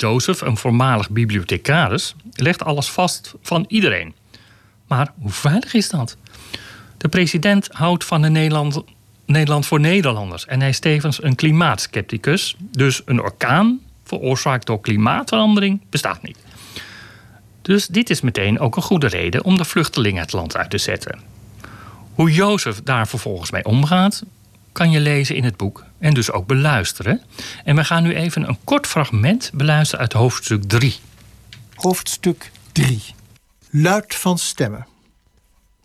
Jozef, 0.00 0.40
een 0.40 0.56
voormalig 0.56 1.10
bibliothecaris, 1.10 2.14
legt 2.32 2.64
alles 2.64 2.90
vast 2.90 3.34
van 3.42 3.64
iedereen. 3.68 4.14
Maar 4.86 5.12
hoe 5.20 5.30
veilig 5.30 5.74
is 5.74 5.88
dat? 5.88 6.16
De 6.98 7.08
president 7.08 7.68
houdt 7.72 8.04
van 8.04 8.22
een 8.22 8.32
Nederland, 8.32 8.82
Nederland 9.26 9.66
voor 9.66 9.80
Nederlanders 9.80 10.46
en 10.46 10.60
hij 10.60 10.68
is 10.68 10.78
tevens 10.78 11.22
een 11.22 11.34
klimaatskepticus. 11.34 12.56
Dus 12.58 13.02
een 13.04 13.22
orkaan, 13.22 13.80
veroorzaakt 14.04 14.66
door 14.66 14.80
klimaatverandering, 14.80 15.80
bestaat 15.90 16.22
niet. 16.22 16.38
Dus 17.62 17.86
dit 17.86 18.10
is 18.10 18.20
meteen 18.20 18.58
ook 18.58 18.76
een 18.76 18.82
goede 18.82 19.06
reden 19.06 19.44
om 19.44 19.56
de 19.56 19.64
vluchtelingen 19.64 20.22
het 20.22 20.32
land 20.32 20.56
uit 20.56 20.70
te 20.70 20.78
zetten. 20.78 21.20
Hoe 22.14 22.32
Jozef 22.32 22.82
daar 22.82 23.08
vervolgens 23.08 23.50
mee 23.50 23.64
omgaat, 23.64 24.22
kan 24.74 24.90
je 24.90 25.00
lezen 25.00 25.36
in 25.36 25.44
het 25.44 25.56
boek 25.56 25.84
en 25.98 26.14
dus 26.14 26.30
ook 26.30 26.46
beluisteren. 26.46 27.22
En 27.64 27.76
we 27.76 27.84
gaan 27.84 28.02
nu 28.02 28.14
even 28.14 28.48
een 28.48 28.58
kort 28.64 28.86
fragment 28.86 29.50
beluisteren 29.54 30.00
uit 30.00 30.12
hoofdstuk 30.12 30.64
3. 30.64 30.96
Hoofdstuk 31.74 32.50
3. 32.72 33.02
Luid 33.70 34.14
van 34.14 34.38
stemmen. 34.38 34.86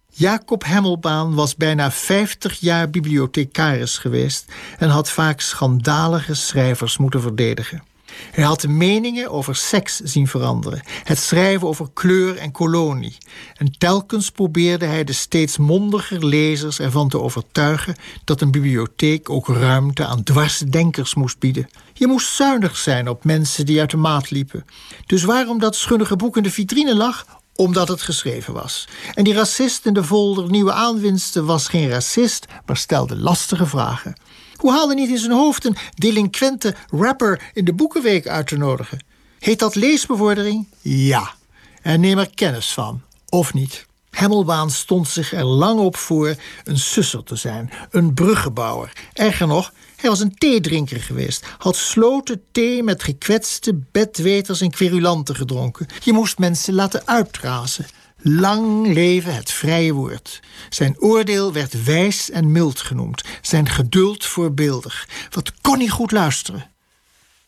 Jacob 0.10 0.64
Hemmelbaan 0.66 1.36
was 1.36 1.56
bijna 1.56 1.92
50 1.92 2.60
jaar 2.60 2.90
bibliothecaris 2.90 3.98
geweest 3.98 4.46
en 4.78 4.90
had 4.90 5.10
vaak 5.10 5.42
schandalige 5.42 6.34
schrijvers 6.34 6.98
moeten 6.98 7.22
verdedigen. 7.22 7.84
Hij 8.32 8.44
had 8.44 8.62
de 8.62 8.68
meningen 8.68 9.32
over 9.32 9.56
seks 9.56 10.00
zien 10.00 10.28
veranderen, 10.28 10.82
het 11.04 11.18
schrijven 11.18 11.68
over 11.68 11.88
kleur 11.94 12.38
en 12.38 12.52
kolonie. 12.52 13.18
En 13.56 13.78
telkens 13.78 14.32
probeerde 14.32 14.86
hij 14.86 15.04
de 15.04 15.14
steeds 15.14 15.58
mondiger 15.58 16.26
lezers 16.26 16.80
ervan 16.80 17.10
te 17.10 17.20
overtuigen 17.20 17.96
dat 18.24 18.42
een 18.42 18.52
bibliotheek 18.52 19.30
ook 19.30 19.48
ruimte 19.48 20.06
aan 20.06 20.24
dwarsdenkers 20.24 21.16
moest 21.16 21.40
bieden. 21.40 21.70
Je 21.94 22.08
moest 22.08 22.34
zuinig 22.36 22.78
zijn 22.78 23.10
op 23.10 23.24
mensen 23.24 23.66
die 23.66 23.80
uit 23.80 23.92
de 23.92 23.98
maat 23.98 24.30
liepen. 24.30 24.66
Dus 25.06 25.24
waarom 25.24 25.60
dat 25.60 25.76
schunnige 25.76 26.16
boek 26.16 26.38
in 26.38 26.44
de 26.44 26.52
vitrine 26.52 26.96
lag? 26.96 27.26
Omdat 27.56 27.88
het 27.88 28.02
geschreven 28.02 28.54
was. 28.54 28.88
En 29.14 29.24
die 29.24 29.34
racist 29.34 29.86
in 29.86 29.94
de 29.94 30.04
folder 30.04 30.50
Nieuwe 30.50 30.72
Aanwinsten 30.72 31.46
was 31.46 31.68
geen 31.68 31.90
racist, 31.90 32.46
maar 32.66 32.78
stelde 32.78 33.16
lastige 33.16 33.66
vragen. 33.66 34.16
Hoe 34.60 34.72
haalde 34.72 34.94
niet 34.94 35.10
in 35.10 35.18
zijn 35.18 35.32
hoofd 35.32 35.66
een 35.66 35.78
delinquente 35.94 36.76
rapper 36.90 37.52
in 37.54 37.66
de 37.66 37.74
Boekenweek 37.74 38.28
uit 38.28 38.48
te 38.48 38.58
nodigen? 38.58 39.04
Heet 39.40 39.60
dat 39.60 39.76
leesbevordering? 39.76 40.68
Ja. 40.82 41.34
En 41.82 42.00
neem 42.00 42.18
er 42.18 42.30
kennis 42.34 42.74
van. 42.74 43.02
Of 43.30 43.54
niet. 43.54 43.86
Hemmelbaan 44.10 44.72
stond 44.72 45.08
zich 45.08 45.34
er 45.34 45.44
lang 45.44 45.80
op 45.80 45.96
voor 45.98 46.36
een 46.64 46.78
susser 46.78 47.24
te 47.24 47.36
zijn, 47.36 47.72
een 47.90 48.14
bruggenbouwer. 48.14 48.92
Erger 49.14 49.48
nog, 49.48 49.74
hij 49.96 50.10
was 50.10 50.20
een 50.20 50.36
theedrinker 50.36 51.02
geweest, 51.02 51.46
had 51.58 51.76
sloten 51.76 52.42
thee 52.52 52.84
met 52.84 53.04
gekwetste 53.04 53.80
bedweters 53.92 54.62
en 54.62 54.72
querulanten 54.72 55.36
gedronken. 55.36 55.88
Je 56.04 56.14
moest 56.14 56.38
mensen 56.38 56.74
laten 56.74 57.02
uitrazen. 57.06 57.86
Lang 58.22 58.94
leven 58.94 59.36
het 59.36 59.52
vrije 59.52 59.94
woord. 59.94 60.40
Zijn 60.70 61.00
oordeel 61.00 61.54
werd 61.54 61.84
wijs 61.84 62.30
en 62.30 62.52
mild 62.52 62.80
genoemd, 62.80 63.24
zijn 63.42 63.70
geduld 63.70 64.26
voorbeeldig. 64.26 65.08
Wat 65.30 65.52
kon 65.62 65.78
hij 65.78 65.88
goed 65.88 66.12
luisteren? 66.12 66.72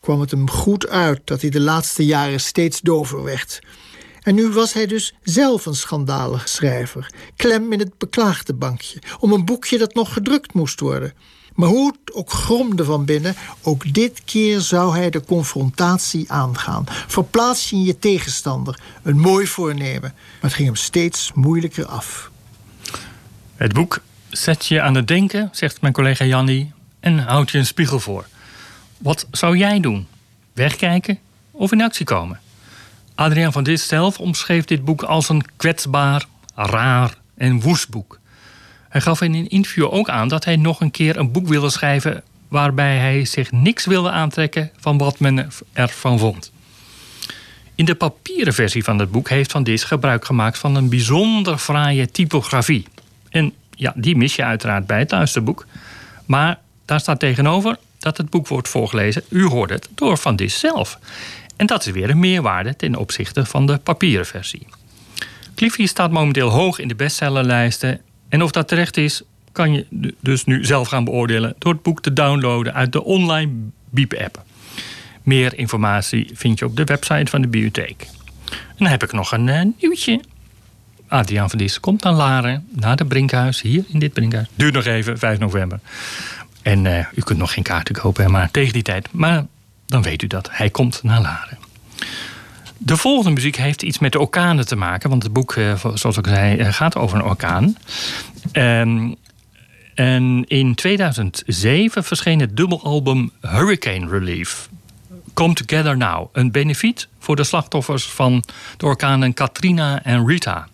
Kwam 0.00 0.20
het 0.20 0.30
hem 0.30 0.50
goed 0.50 0.88
uit 0.88 1.20
dat 1.24 1.40
hij 1.40 1.50
de 1.50 1.60
laatste 1.60 2.04
jaren 2.04 2.40
steeds 2.40 2.80
dover 2.80 3.22
werd. 3.22 3.60
En 4.20 4.34
nu 4.34 4.48
was 4.48 4.72
hij 4.72 4.86
dus 4.86 5.14
zelf 5.22 5.66
een 5.66 5.74
schandalige 5.74 6.48
schrijver, 6.48 7.10
klem 7.36 7.72
in 7.72 7.78
het 7.78 7.98
beklaagde 7.98 8.54
bankje, 8.54 9.02
om 9.18 9.32
een 9.32 9.44
boekje 9.44 9.78
dat 9.78 9.94
nog 9.94 10.12
gedrukt 10.12 10.52
moest 10.52 10.80
worden. 10.80 11.14
Maar 11.54 11.68
hoe 11.68 11.92
het 11.92 12.14
ook 12.14 12.30
gromde 12.30 12.84
van 12.84 13.04
binnen, 13.04 13.34
ook 13.62 13.94
dit 13.94 14.22
keer 14.24 14.60
zou 14.60 14.96
hij 14.96 15.10
de 15.10 15.24
confrontatie 15.24 16.32
aangaan. 16.32 16.84
Verplaats 17.06 17.70
je 17.70 17.82
je 17.82 17.98
tegenstander, 17.98 18.80
een 19.02 19.18
mooi 19.18 19.46
voornemen, 19.46 20.12
maar 20.12 20.40
het 20.40 20.52
ging 20.52 20.66
hem 20.66 20.76
steeds 20.76 21.32
moeilijker 21.34 21.86
af. 21.86 22.30
Het 23.56 23.72
boek 23.72 24.00
zet 24.28 24.66
je 24.66 24.80
aan 24.80 24.94
het 24.94 25.08
denken, 25.08 25.48
zegt 25.52 25.80
mijn 25.80 25.92
collega 25.92 26.24
Jannie, 26.24 26.72
en 27.00 27.18
houdt 27.18 27.50
je 27.50 27.58
een 27.58 27.66
spiegel 27.66 28.00
voor. 28.00 28.26
Wat 28.98 29.26
zou 29.30 29.56
jij 29.56 29.80
doen? 29.80 30.06
Wegkijken 30.52 31.18
of 31.50 31.72
in 31.72 31.82
actie 31.82 32.06
komen? 32.06 32.40
Adriaan 33.14 33.52
van 33.52 33.64
Dis 33.64 33.86
zelf 33.86 34.18
omschreef 34.18 34.64
dit 34.64 34.84
boek 34.84 35.02
als 35.02 35.28
een 35.28 35.44
kwetsbaar, 35.56 36.26
raar 36.54 37.18
en 37.34 37.60
woest 37.60 37.88
boek. 37.88 38.20
Hij 38.92 39.00
gaf 39.00 39.20
in 39.20 39.34
een 39.34 39.48
interview 39.48 39.94
ook 39.94 40.08
aan 40.08 40.28
dat 40.28 40.44
hij 40.44 40.56
nog 40.56 40.80
een 40.80 40.90
keer 40.90 41.16
een 41.16 41.32
boek 41.32 41.48
wilde 41.48 41.70
schrijven 41.70 42.22
waarbij 42.48 42.96
hij 42.96 43.24
zich 43.24 43.52
niks 43.52 43.86
wilde 43.86 44.10
aantrekken 44.10 44.70
van 44.80 44.98
wat 44.98 45.18
men 45.18 45.50
ervan 45.72 46.18
vond. 46.18 46.52
In 47.74 47.84
de 47.84 47.94
papieren 47.94 48.54
versie 48.54 48.84
van 48.84 48.98
het 48.98 49.10
boek 49.10 49.28
heeft 49.28 49.52
Van 49.52 49.62
Dis 49.62 49.84
gebruik 49.84 50.24
gemaakt 50.24 50.58
van 50.58 50.74
een 50.74 50.88
bijzonder 50.88 51.58
fraaie 51.58 52.10
typografie. 52.10 52.86
En 53.30 53.52
ja, 53.70 53.92
die 53.96 54.16
mis 54.16 54.36
je 54.36 54.44
uiteraard 54.44 54.86
bij 54.86 54.98
het 54.98 55.10
luisterboek. 55.10 55.66
Maar 56.26 56.58
daar 56.84 57.00
staat 57.00 57.20
tegenover 57.20 57.76
dat 57.98 58.16
het 58.16 58.30
boek 58.30 58.48
wordt 58.48 58.68
voorgelezen, 58.68 59.22
u 59.28 59.46
hoort 59.46 59.70
het, 59.70 59.88
door 59.94 60.18
Van 60.18 60.36
Dis 60.36 60.58
zelf. 60.58 60.98
En 61.56 61.66
dat 61.66 61.86
is 61.86 61.92
weer 61.92 62.10
een 62.10 62.18
meerwaarde 62.18 62.76
ten 62.76 62.96
opzichte 62.96 63.44
van 63.44 63.66
de 63.66 63.78
papieren 63.78 64.26
versie. 64.26 64.66
Cliffy 65.54 65.86
staat 65.86 66.10
momenteel 66.10 66.48
hoog 66.48 66.78
in 66.78 66.88
de 66.88 66.94
bestsellerlijsten 66.94 68.00
en 68.32 68.42
of 68.42 68.50
dat 68.50 68.68
terecht 68.68 68.96
is, 68.96 69.22
kan 69.52 69.72
je 69.72 70.14
dus 70.20 70.44
nu 70.44 70.64
zelf 70.64 70.88
gaan 70.88 71.04
beoordelen 71.04 71.54
door 71.58 71.72
het 71.72 71.82
boek 71.82 72.02
te 72.02 72.12
downloaden 72.12 72.74
uit 72.74 72.92
de 72.92 73.04
online 73.04 73.52
Biep-app. 73.90 74.44
Meer 75.22 75.58
informatie 75.58 76.30
vind 76.34 76.58
je 76.58 76.64
op 76.64 76.76
de 76.76 76.84
website 76.84 77.30
van 77.30 77.40
de 77.40 77.48
bibliotheek. 77.48 78.06
En 78.50 78.76
dan 78.76 78.86
heb 78.86 79.02
ik 79.02 79.12
nog 79.12 79.32
een 79.32 79.46
uh, 79.46 79.60
nieuwtje. 79.80 80.20
Adriaan 81.08 81.50
van 81.50 81.58
Dis 81.58 81.80
komt 81.80 82.02
naar 82.02 82.12
Laren, 82.12 82.68
naar 82.70 82.96
de 82.96 83.04
Brinkhuis, 83.04 83.60
hier 83.60 83.84
in 83.88 83.98
dit 83.98 84.12
Brinkhuis. 84.12 84.46
Duurt 84.54 84.74
nog 84.74 84.84
even, 84.84 85.18
5 85.18 85.38
november. 85.38 85.80
En 86.62 86.84
uh, 86.84 87.06
u 87.14 87.22
kunt 87.22 87.38
nog 87.38 87.52
geen 87.52 87.64
kaarten 87.64 87.94
kopen, 87.94 88.30
maar 88.30 88.50
tegen 88.50 88.72
die 88.72 88.82
tijd. 88.82 89.08
Maar 89.10 89.46
dan 89.86 90.02
weet 90.02 90.22
u 90.22 90.26
dat. 90.26 90.48
Hij 90.52 90.70
komt 90.70 91.02
naar 91.02 91.20
Laren. 91.20 91.58
De 92.84 92.96
volgende 92.96 93.30
muziek 93.30 93.56
heeft 93.56 93.82
iets 93.82 93.98
met 93.98 94.12
de 94.12 94.18
orkanen 94.18 94.66
te 94.66 94.76
maken. 94.76 95.10
Want 95.10 95.22
het 95.22 95.32
boek, 95.32 95.52
eh, 95.52 95.84
zoals 95.94 96.16
ik 96.16 96.26
zei, 96.26 96.58
eh, 96.58 96.72
gaat 96.72 96.96
over 96.96 97.18
een 97.18 97.24
orkaan. 97.24 97.76
Um, 98.52 99.16
en 99.94 100.44
in 100.46 100.74
2007 100.74 102.04
verscheen 102.04 102.40
het 102.40 102.56
dubbelalbum 102.56 103.30
Hurricane 103.40 104.08
Relief. 104.08 104.68
Come 105.34 105.54
Together 105.54 105.96
Now. 105.96 106.28
Een 106.32 106.50
benefiet 106.50 107.08
voor 107.18 107.36
de 107.36 107.44
slachtoffers 107.44 108.04
van 108.04 108.44
de 108.76 108.86
orkanen 108.86 109.34
Katrina 109.34 110.02
en 110.02 110.26
Rita. 110.26 110.68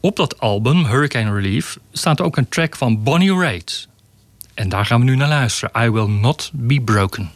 Op 0.00 0.16
dat 0.16 0.40
album, 0.40 0.84
Hurricane 0.84 1.34
Relief, 1.34 1.78
staat 1.92 2.20
ook 2.20 2.36
een 2.36 2.48
track 2.48 2.76
van 2.76 3.02
Bonnie 3.02 3.38
Raitt. 3.38 3.88
En 4.54 4.68
daar 4.68 4.86
gaan 4.86 4.98
we 5.00 5.04
nu 5.04 5.16
naar 5.16 5.28
luisteren. 5.28 5.84
I 5.84 5.90
Will 5.90 6.08
Not 6.08 6.50
Be 6.52 6.80
Broken. 6.80 7.30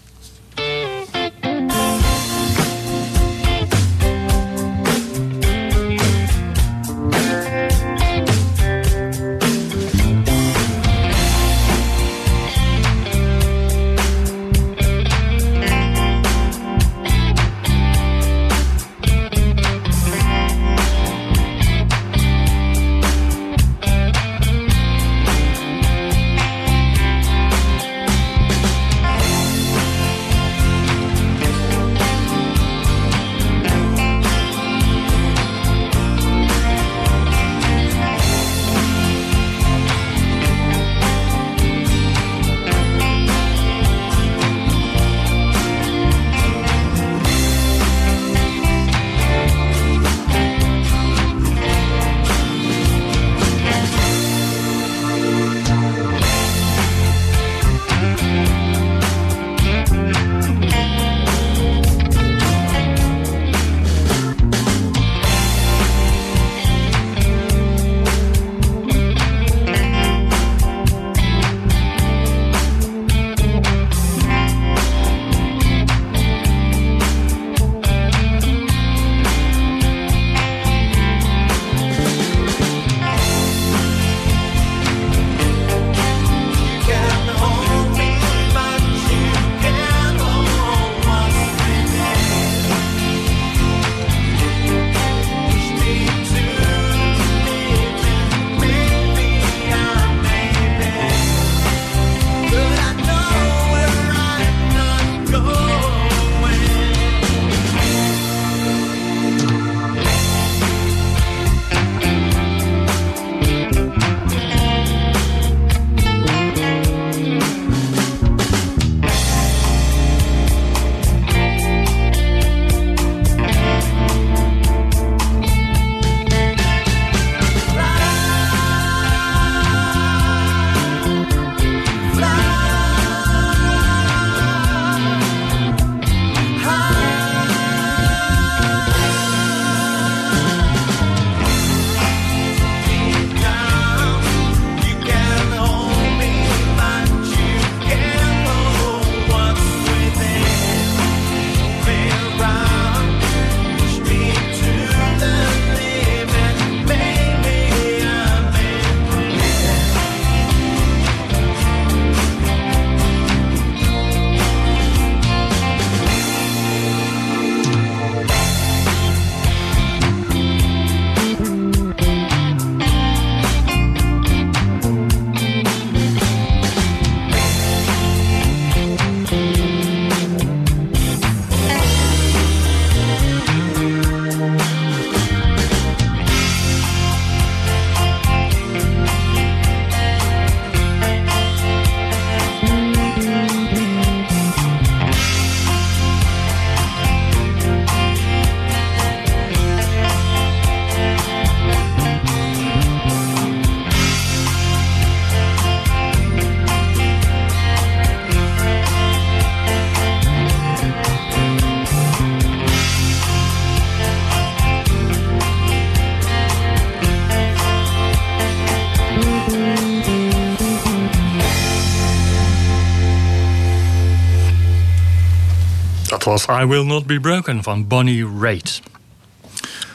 Was 226.28 226.46
I 226.46 226.64
Will 226.64 226.84
Not 226.84 227.06
Be 227.06 227.20
Broken 227.20 227.62
van 227.62 227.86
Bonnie 227.86 228.26
Raitt. 228.40 228.82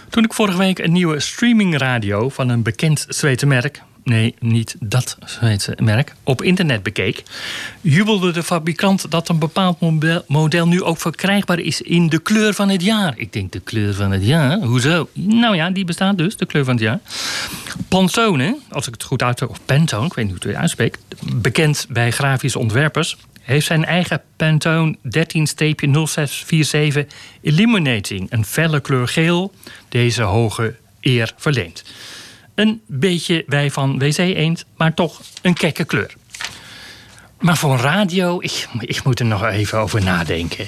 Toen 0.10 0.24
ik 0.24 0.34
vorige 0.34 0.58
week 0.58 0.80
een 0.80 0.92
nieuwe 0.92 1.20
streamingradio 1.20 2.30
van 2.30 2.50
een 2.50 2.62
bekend 2.62 3.06
Zweedse 3.10 3.46
merk, 3.46 3.82
nee, 4.04 4.36
niet 4.40 4.76
dat 4.80 5.18
Zweedse 5.26 5.78
merk, 5.82 6.16
op 6.24 6.42
internet 6.42 6.84
bekeek, 6.84 7.24
jubelde 7.82 8.32
de 8.32 8.44
fabrikant 8.44 9.12
dat 9.12 9.30
een 9.30 9.40
bepaald 9.40 9.80
model 10.28 10.68
nu 10.68 10.84
ook 10.84 11.00
verkrijgbaar 11.00 11.60
is 11.60 11.82
in 11.82 12.10
de 12.10 12.20
kleur 12.20 12.54
van 12.54 12.70
het 12.70 12.84
jaar. 12.84 13.14
Ik 13.18 13.34
denk, 13.34 13.52
de 13.52 13.60
kleur 13.60 13.94
van 13.94 14.12
het 14.12 14.26
jaar? 14.26 14.60
Hoezo? 14.60 15.10
Nou 15.14 15.56
ja, 15.56 15.70
die 15.70 15.86
bestaat 15.86 16.18
dus, 16.18 16.38
de 16.38 16.46
kleur 16.46 16.64
van 16.64 16.74
het 16.74 16.84
jaar. 16.84 17.00
Pantone, 17.88 18.58
als 18.70 18.88
ik 18.88 18.94
het 18.94 19.04
goed 19.04 19.24
uitspreek, 19.24 19.50
of 19.50 19.60
Pantone, 19.66 20.06
ik 20.06 20.14
weet 20.14 20.26
niet 20.26 20.44
hoe 20.44 20.52
het 20.52 20.62
uitspreekt, 20.62 21.00
bekend 21.34 21.86
bij 21.90 22.12
grafische 22.12 22.60
ontwerpers, 22.60 23.18
heeft 23.44 23.66
zijn 23.66 23.86
eigen 23.86 24.22
Pantone 24.36 24.98
13-0647 27.04 27.08
Illuminating, 27.42 28.28
een 28.30 28.46
felle 28.46 28.80
kleur 28.80 29.08
geel, 29.08 29.54
deze 29.90 30.22
hoge 30.22 30.76
eer 31.02 31.34
verleent. 31.38 31.84
Een 32.56 32.82
beetje 32.88 33.44
wij 33.48 33.72
van 33.72 34.00
WC 34.00 34.18
Eend, 34.18 34.66
maar 34.78 34.94
toch 34.94 35.22
een 35.42 35.54
kekke 35.54 35.84
kleur. 35.84 36.14
Maar 37.40 37.58
voor 37.58 37.78
radio, 37.78 38.38
ik, 38.42 38.68
ik 38.80 39.04
moet 39.04 39.20
er 39.20 39.26
nog 39.26 39.46
even 39.46 39.80
over 39.80 40.04
nadenken. 40.04 40.68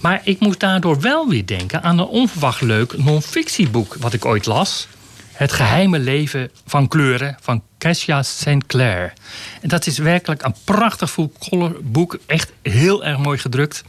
Maar 0.00 0.20
ik 0.24 0.40
moet 0.40 0.60
daardoor 0.60 1.00
wel 1.00 1.28
weer 1.28 1.46
denken 1.46 1.82
aan 1.82 1.98
een 1.98 2.06
onverwacht 2.06 2.60
leuk 2.60 2.98
non-fictieboek 2.98 3.96
wat 4.00 4.12
ik 4.12 4.24
ooit 4.24 4.46
las. 4.46 4.88
Het 5.36 5.52
geheime 5.52 5.98
leven 5.98 6.50
van 6.66 6.88
kleuren 6.88 7.36
van 7.40 7.62
Cassia 7.78 8.22
St. 8.22 8.66
Clair. 8.66 9.12
En 9.60 9.68
dat 9.68 9.86
is 9.86 9.98
werkelijk 9.98 10.42
een 10.42 10.54
prachtig 10.64 11.10
full 11.10 11.30
color 11.38 11.76
boek. 11.82 12.18
Echt 12.26 12.52
heel 12.62 13.04
erg 13.04 13.18
mooi 13.18 13.38
gedrukt. 13.38 13.84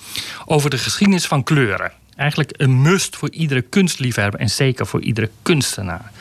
Over 0.45 0.70
de 0.70 0.78
geschiedenis 0.78 1.26
van 1.26 1.43
kleuren. 1.43 1.91
Eigenlijk 2.16 2.54
een 2.58 2.82
must 2.82 3.16
voor 3.16 3.30
iedere 3.30 3.62
kunstliefhebber 3.62 4.39
en 4.39 4.50
zeker 4.50 4.88
voor 4.88 5.02
iedere 5.02 5.30
kunstenaar. 5.41 6.12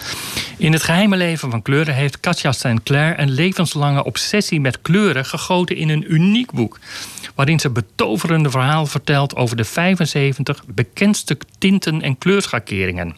In 0.56 0.72
het 0.72 0.82
geheime 0.82 1.16
leven 1.16 1.50
van 1.50 1.62
kleuren 1.62 1.94
heeft 1.94 2.20
Katja 2.20 2.52
Sinclair 2.52 3.20
een 3.20 3.30
levenslange 3.30 4.04
obsessie 4.04 4.60
met 4.60 4.82
kleuren 4.82 5.24
gegoten 5.24 5.76
in 5.76 5.88
een 5.88 6.12
uniek 6.12 6.52
boek. 6.52 6.78
Waarin 7.34 7.60
ze 7.60 7.70
betoverende 7.70 8.50
verhaal 8.50 8.86
vertelt 8.86 9.36
over 9.36 9.56
de 9.56 9.64
75 9.64 10.64
bekendste 10.66 11.38
tinten 11.58 12.02
en 12.02 12.18
kleurschakeringen. 12.18 13.16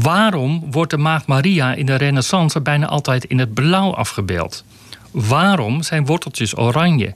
Waarom 0.00 0.70
wordt 0.70 0.90
de 0.90 0.96
Maagd 0.96 1.26
Maria 1.26 1.74
in 1.74 1.86
de 1.86 1.94
Renaissance 1.94 2.60
bijna 2.60 2.86
altijd 2.86 3.24
in 3.24 3.38
het 3.38 3.54
blauw 3.54 3.94
afgebeeld? 3.94 4.64
Waarom 5.10 5.82
zijn 5.82 6.06
worteltjes 6.06 6.56
oranje? 6.56 7.14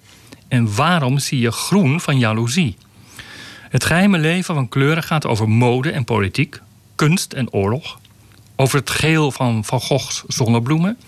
En 0.48 0.74
waarom 0.74 1.18
zie 1.18 1.40
je 1.40 1.50
groen 1.50 2.00
van 2.00 2.18
jaloezie? 2.18 2.76
Het 3.60 3.84
geheime 3.84 4.18
leven 4.18 4.54
van 4.54 4.68
kleuren 4.68 5.02
gaat 5.02 5.26
over 5.26 5.48
mode 5.48 5.90
en 5.90 6.04
politiek, 6.04 6.60
kunst 6.94 7.32
en 7.32 7.52
oorlog, 7.52 7.98
over 8.56 8.78
het 8.78 8.90
geel 8.90 9.30
van 9.30 9.64
Van 9.64 9.80
Gogh's 9.80 10.24
zonnebloemen, 10.26 10.98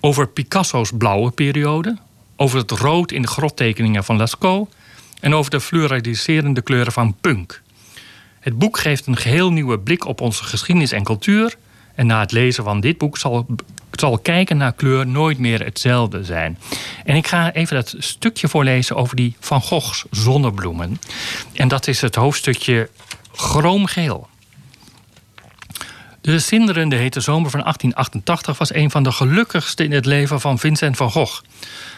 over 0.00 0.28
Picasso's 0.28 0.90
blauwe 0.98 1.30
periode, 1.30 1.96
over 2.36 2.58
het 2.58 2.70
rood 2.70 3.12
in 3.12 3.22
de 3.22 3.28
grottekeningen 3.28 4.04
van 4.04 4.16
Lascaux 4.16 4.70
en 5.20 5.34
over 5.34 5.50
de 5.50 5.60
fluoriserende 5.60 6.62
kleuren 6.62 6.92
van 6.92 7.14
punk. 7.20 7.62
Het 8.40 8.58
boek 8.58 8.78
geeft 8.78 9.06
een 9.06 9.16
geheel 9.16 9.52
nieuwe 9.52 9.78
blik 9.78 10.06
op 10.06 10.20
onze 10.20 10.44
geschiedenis 10.44 10.92
en 10.92 11.04
cultuur. 11.04 11.56
En 11.94 12.06
na 12.06 12.20
het 12.20 12.32
lezen 12.32 12.64
van 12.64 12.80
dit 12.80 12.98
boek 12.98 13.18
zal, 13.18 13.46
kijken 14.22 14.56
naar 14.56 14.72
kleur 14.72 15.06
nooit 15.06 15.38
meer 15.38 15.64
hetzelfde 15.64 16.24
zijn. 16.24 16.58
En 17.04 17.16
ik 17.16 17.26
ga 17.26 17.52
even 17.52 17.76
dat 17.76 17.94
stukje 17.98 18.48
voorlezen 18.48 18.96
over 18.96 19.16
die 19.16 19.36
Van 19.40 19.62
Gogh's 19.62 20.04
zonnebloemen. 20.10 21.00
En 21.52 21.68
dat 21.68 21.86
is 21.86 22.00
het 22.00 22.14
hoofdstukje 22.14 22.88
Chroomgeel. 23.32 24.28
De 26.20 26.38
zinderende 26.38 26.96
hete 26.96 27.20
zomer 27.20 27.50
van 27.50 27.60
1888 27.60 28.58
was 28.58 28.74
een 28.74 28.90
van 28.90 29.02
de 29.02 29.12
gelukkigste 29.12 29.84
in 29.84 29.92
het 29.92 30.06
leven 30.06 30.40
van 30.40 30.58
Vincent 30.58 30.96
van 30.96 31.10
Gogh. 31.10 31.42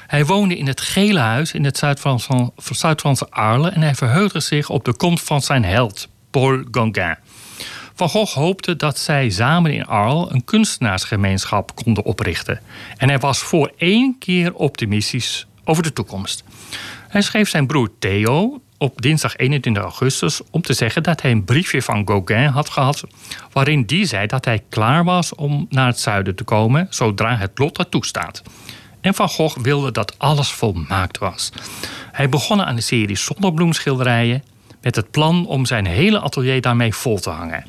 Hij 0.07 0.27
woonde 0.27 0.57
in 0.57 0.67
het 0.67 0.81
Gele 0.81 1.19
Huis 1.19 1.53
in 1.53 1.65
het 1.65 1.79
Zuid-Franse 1.79 2.53
Zuid 2.73 3.03
en 3.03 3.81
hij 3.81 3.95
verheugde 3.95 4.41
zich 4.41 4.69
op 4.69 4.85
de 4.85 4.95
komst 4.95 5.25
van 5.25 5.41
zijn 5.41 5.65
held, 5.65 6.09
Paul 6.33 6.65
Gauguin. 6.71 7.17
Van 7.95 8.09
Gogh 8.09 8.35
hoopte 8.35 8.77
dat 8.77 8.99
zij 8.99 9.31
samen 9.31 9.73
in 9.73 9.87
Arles 9.87 10.31
een 10.31 10.45
kunstenaarsgemeenschap 10.45 11.75
konden 11.75 12.05
oprichten. 12.05 12.61
En 12.97 13.09
hij 13.09 13.19
was 13.19 13.39
voor 13.39 13.73
één 13.77 14.17
keer 14.19 14.55
optimistisch 14.55 15.47
over 15.65 15.83
de 15.83 15.93
toekomst. 15.93 16.45
Hij 17.09 17.23
schreef 17.23 17.49
zijn 17.49 17.67
broer 17.67 17.91
Theo 17.99 18.61
op 18.79 19.03
dinsdag 19.03 19.37
21 19.37 19.83
augustus 19.83 20.41
om 20.51 20.63
te 20.63 20.73
zeggen 20.73 21.03
dat 21.03 21.23
hij 21.23 21.31
een 21.31 21.45
briefje 21.45 21.83
van 21.83 22.07
Gauguin 22.07 22.49
had 22.49 22.69
gehad. 22.69 23.05
waarin 23.53 23.85
die 23.85 24.05
zei 24.05 24.27
dat 24.27 24.45
hij 24.45 24.63
klaar 24.69 25.05
was 25.05 25.35
om 25.35 25.67
naar 25.69 25.87
het 25.87 26.01
zuiden 26.01 26.35
te 26.35 26.45
komen 26.45 26.87
zodra 26.91 27.37
het 27.37 27.59
lot 27.59 27.77
dat 27.77 27.91
toestaat. 27.91 28.43
En 29.01 29.15
Van 29.15 29.29
Gogh 29.29 29.59
wilde 29.59 29.93
dat 29.93 30.19
alles 30.19 30.51
volmaakt 30.51 31.19
was. 31.19 31.53
Hij 32.13 32.29
begon 32.29 32.63
aan 32.63 32.77
een 32.77 32.83
serie 32.83 33.17
zonnebloemschilderijen 33.17 34.43
met 34.83 34.97
het 34.97 35.11
plan 35.11 35.47
om 35.47 35.67
zijn 35.67 35.87
hele 35.87 36.21
atelier 36.21 36.61
daarmee 36.61 36.95
vol 36.95 37.19
te 37.19 37.31
hangen. 37.31 37.65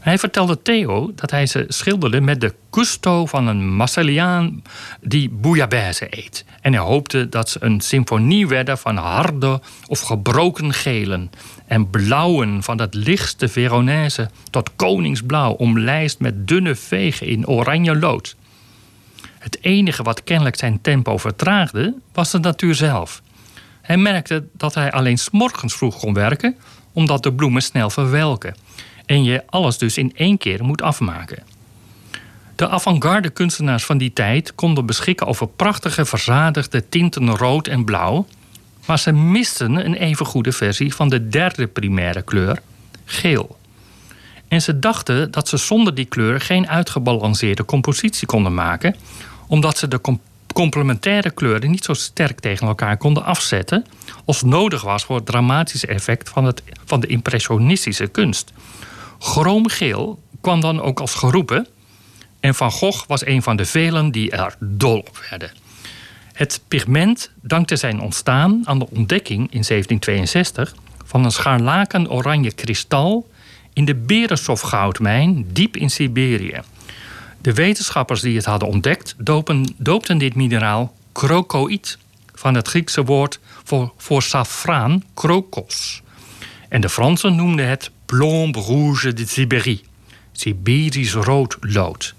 Hij 0.00 0.18
vertelde 0.18 0.62
Theo 0.62 1.12
dat 1.14 1.30
hij 1.30 1.46
ze 1.46 1.64
schilderde 1.68 2.20
met 2.20 2.40
de 2.40 2.54
gusto 2.70 3.26
van 3.26 3.46
een 3.46 3.74
Marceliaan 3.74 4.62
die 5.00 5.30
bouillabaisse 5.30 6.06
eet. 6.10 6.44
En 6.60 6.72
hij 6.72 6.82
hoopte 6.82 7.28
dat 7.28 7.48
ze 7.48 7.58
een 7.60 7.80
symfonie 7.80 8.46
werden 8.46 8.78
van 8.78 8.96
harde 8.96 9.60
of 9.86 10.00
gebroken 10.00 10.72
gelen 10.72 11.30
en 11.66 11.90
blauwen 11.90 12.62
van 12.62 12.80
het 12.80 12.94
lichtste 12.94 13.48
Veronese 13.48 14.30
tot 14.50 14.70
koningsblauw 14.76 15.52
omlijst 15.52 16.20
met 16.20 16.48
dunne 16.48 16.74
vegen 16.74 17.26
in 17.26 17.46
oranje 17.46 17.96
lood. 17.96 18.36
Het 19.38 19.58
enige 19.60 20.02
wat 20.02 20.24
kennelijk 20.24 20.56
zijn 20.56 20.80
tempo 20.80 21.16
vertraagde 21.16 21.94
was 22.12 22.30
de 22.30 22.38
natuur 22.38 22.74
zelf. 22.74 23.22
Hij 23.88 23.96
merkte 23.96 24.44
dat 24.52 24.74
hij 24.74 24.92
alleen 24.92 25.18
s'morgens 25.18 25.74
vroeg 25.74 25.98
kon 25.98 26.14
werken, 26.14 26.56
omdat 26.92 27.22
de 27.22 27.32
bloemen 27.32 27.62
snel 27.62 27.90
verwelken. 27.90 28.56
En 29.06 29.24
je 29.24 29.42
alles 29.46 29.78
dus 29.78 29.98
in 29.98 30.12
één 30.16 30.38
keer 30.38 30.64
moet 30.64 30.82
afmaken. 30.82 31.42
De 32.56 32.68
avant-garde 32.68 33.30
kunstenaars 33.30 33.84
van 33.84 33.98
die 33.98 34.12
tijd 34.12 34.54
konden 34.54 34.86
beschikken 34.86 35.26
over 35.26 35.48
prachtige 35.48 36.04
verzadigde 36.04 36.88
tinten 36.88 37.36
rood 37.36 37.66
en 37.66 37.84
blauw, 37.84 38.26
maar 38.86 38.98
ze 38.98 39.12
misten 39.12 39.84
een 39.84 39.94
even 39.94 40.26
goede 40.26 40.52
versie 40.52 40.94
van 40.94 41.08
de 41.08 41.28
derde 41.28 41.66
primaire 41.66 42.22
kleur, 42.22 42.62
geel. 43.04 43.58
En 44.48 44.62
ze 44.62 44.78
dachten 44.78 45.30
dat 45.30 45.48
ze 45.48 45.56
zonder 45.56 45.94
die 45.94 46.04
kleur 46.04 46.40
geen 46.40 46.68
uitgebalanceerde 46.68 47.64
compositie 47.64 48.26
konden 48.26 48.54
maken, 48.54 48.96
omdat 49.46 49.78
ze 49.78 49.88
de 49.88 50.00
complementaire 50.58 51.30
kleuren 51.30 51.70
niet 51.70 51.84
zo 51.84 51.92
sterk 51.92 52.40
tegen 52.40 52.66
elkaar 52.66 52.96
konden 52.96 53.24
afzetten 53.24 53.84
als 54.24 54.42
nodig 54.42 54.82
was 54.82 55.04
voor 55.04 55.16
het 55.16 55.26
dramatische 55.26 55.86
effect 55.86 56.28
van, 56.28 56.44
het, 56.44 56.62
van 56.84 57.00
de 57.00 57.06
impressionistische 57.06 58.06
kunst. 58.06 58.52
Chroomgeel 59.18 60.22
kwam 60.40 60.60
dan 60.60 60.80
ook 60.80 61.00
als 61.00 61.14
geroepen 61.14 61.66
en 62.40 62.54
Van 62.54 62.70
Gogh 62.70 63.06
was 63.06 63.26
een 63.26 63.42
van 63.42 63.56
de 63.56 63.64
velen 63.64 64.10
die 64.10 64.30
er 64.30 64.56
dol 64.60 64.98
op 64.98 65.26
werden. 65.30 65.50
Het 66.32 66.60
pigment 66.68 67.30
dankte 67.42 67.76
zijn 67.76 68.00
ontstaan 68.00 68.62
aan 68.64 68.78
de 68.78 68.90
ontdekking 68.90 69.40
in 69.40 69.64
1762 69.68 70.74
van 71.04 71.24
een 71.24 71.32
scharlaken 71.32 72.10
oranje 72.10 72.52
kristal 72.52 73.30
in 73.72 73.84
de 73.84 73.94
Beresov-goudmijn 73.94 75.46
diep 75.52 75.76
in 75.76 75.90
Siberië. 75.90 76.60
De 77.40 77.54
wetenschappers 77.54 78.20
die 78.20 78.36
het 78.36 78.44
hadden 78.44 78.68
ontdekt 78.68 79.14
dopen, 79.18 79.74
doopten 79.76 80.18
dit 80.18 80.34
mineraal 80.34 80.94
krokoïd, 81.12 81.98
van 82.34 82.54
het 82.54 82.68
Griekse 82.68 83.04
woord 83.04 83.38
voor, 83.64 83.92
voor 83.96 84.22
safraan, 84.22 85.02
krokos. 85.14 86.02
En 86.68 86.80
de 86.80 86.88
Fransen 86.88 87.34
noemden 87.34 87.68
het 87.68 87.90
plomb 88.06 88.56
rouge 88.56 89.12
de 89.12 89.26
Sibérie, 89.26 89.84
Siberisch 90.32 91.14
rood 91.14 91.56
lood. 91.60 92.14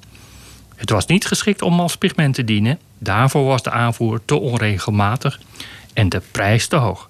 Het 0.75 0.89
was 0.89 1.05
niet 1.05 1.25
geschikt 1.25 1.61
om 1.61 1.79
als 1.79 1.95
pigment 1.95 2.35
te 2.35 2.43
dienen, 2.43 2.79
daarvoor 2.97 3.45
was 3.45 3.63
de 3.63 3.71
aanvoer 3.71 4.21
te 4.25 4.35
onregelmatig 4.35 5.39
en 5.93 6.09
de 6.09 6.21
prijs 6.31 6.67
te 6.67 6.75
hoog. 6.75 7.09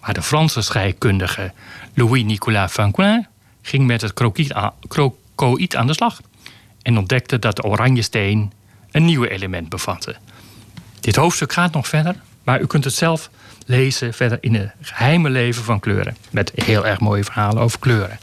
Maar 0.00 0.14
de 0.14 0.22
Franse 0.22 0.62
scheikundige 0.62 1.52
Louis-Nicolas 1.94 2.72
Fanquin 2.72 3.26
ging 3.62 3.86
met 3.86 4.00
het 4.00 4.12
krokoïd 4.12 5.76
aan 5.76 5.86
de 5.86 5.94
slag 5.94 6.20
en 6.84 6.98
ontdekte 6.98 7.38
dat 7.38 7.56
de 7.56 7.62
oranje 7.62 8.02
steen 8.02 8.52
een 8.90 9.04
nieuw 9.04 9.24
element 9.24 9.68
bevatte. 9.68 10.16
Dit 11.00 11.16
hoofdstuk 11.16 11.52
gaat 11.52 11.72
nog 11.72 11.88
verder, 11.88 12.14
maar 12.42 12.60
u 12.60 12.66
kunt 12.66 12.84
het 12.84 12.94
zelf 12.94 13.30
lezen 13.66 14.14
verder 14.14 14.38
in 14.40 14.54
het 14.54 14.72
geheime 14.80 15.30
leven 15.30 15.64
van 15.64 15.80
kleuren. 15.80 16.16
Met 16.30 16.52
heel 16.54 16.86
erg 16.86 17.00
mooie 17.00 17.24
verhalen 17.24 17.62
over 17.62 17.78
kleuren. 17.78 18.18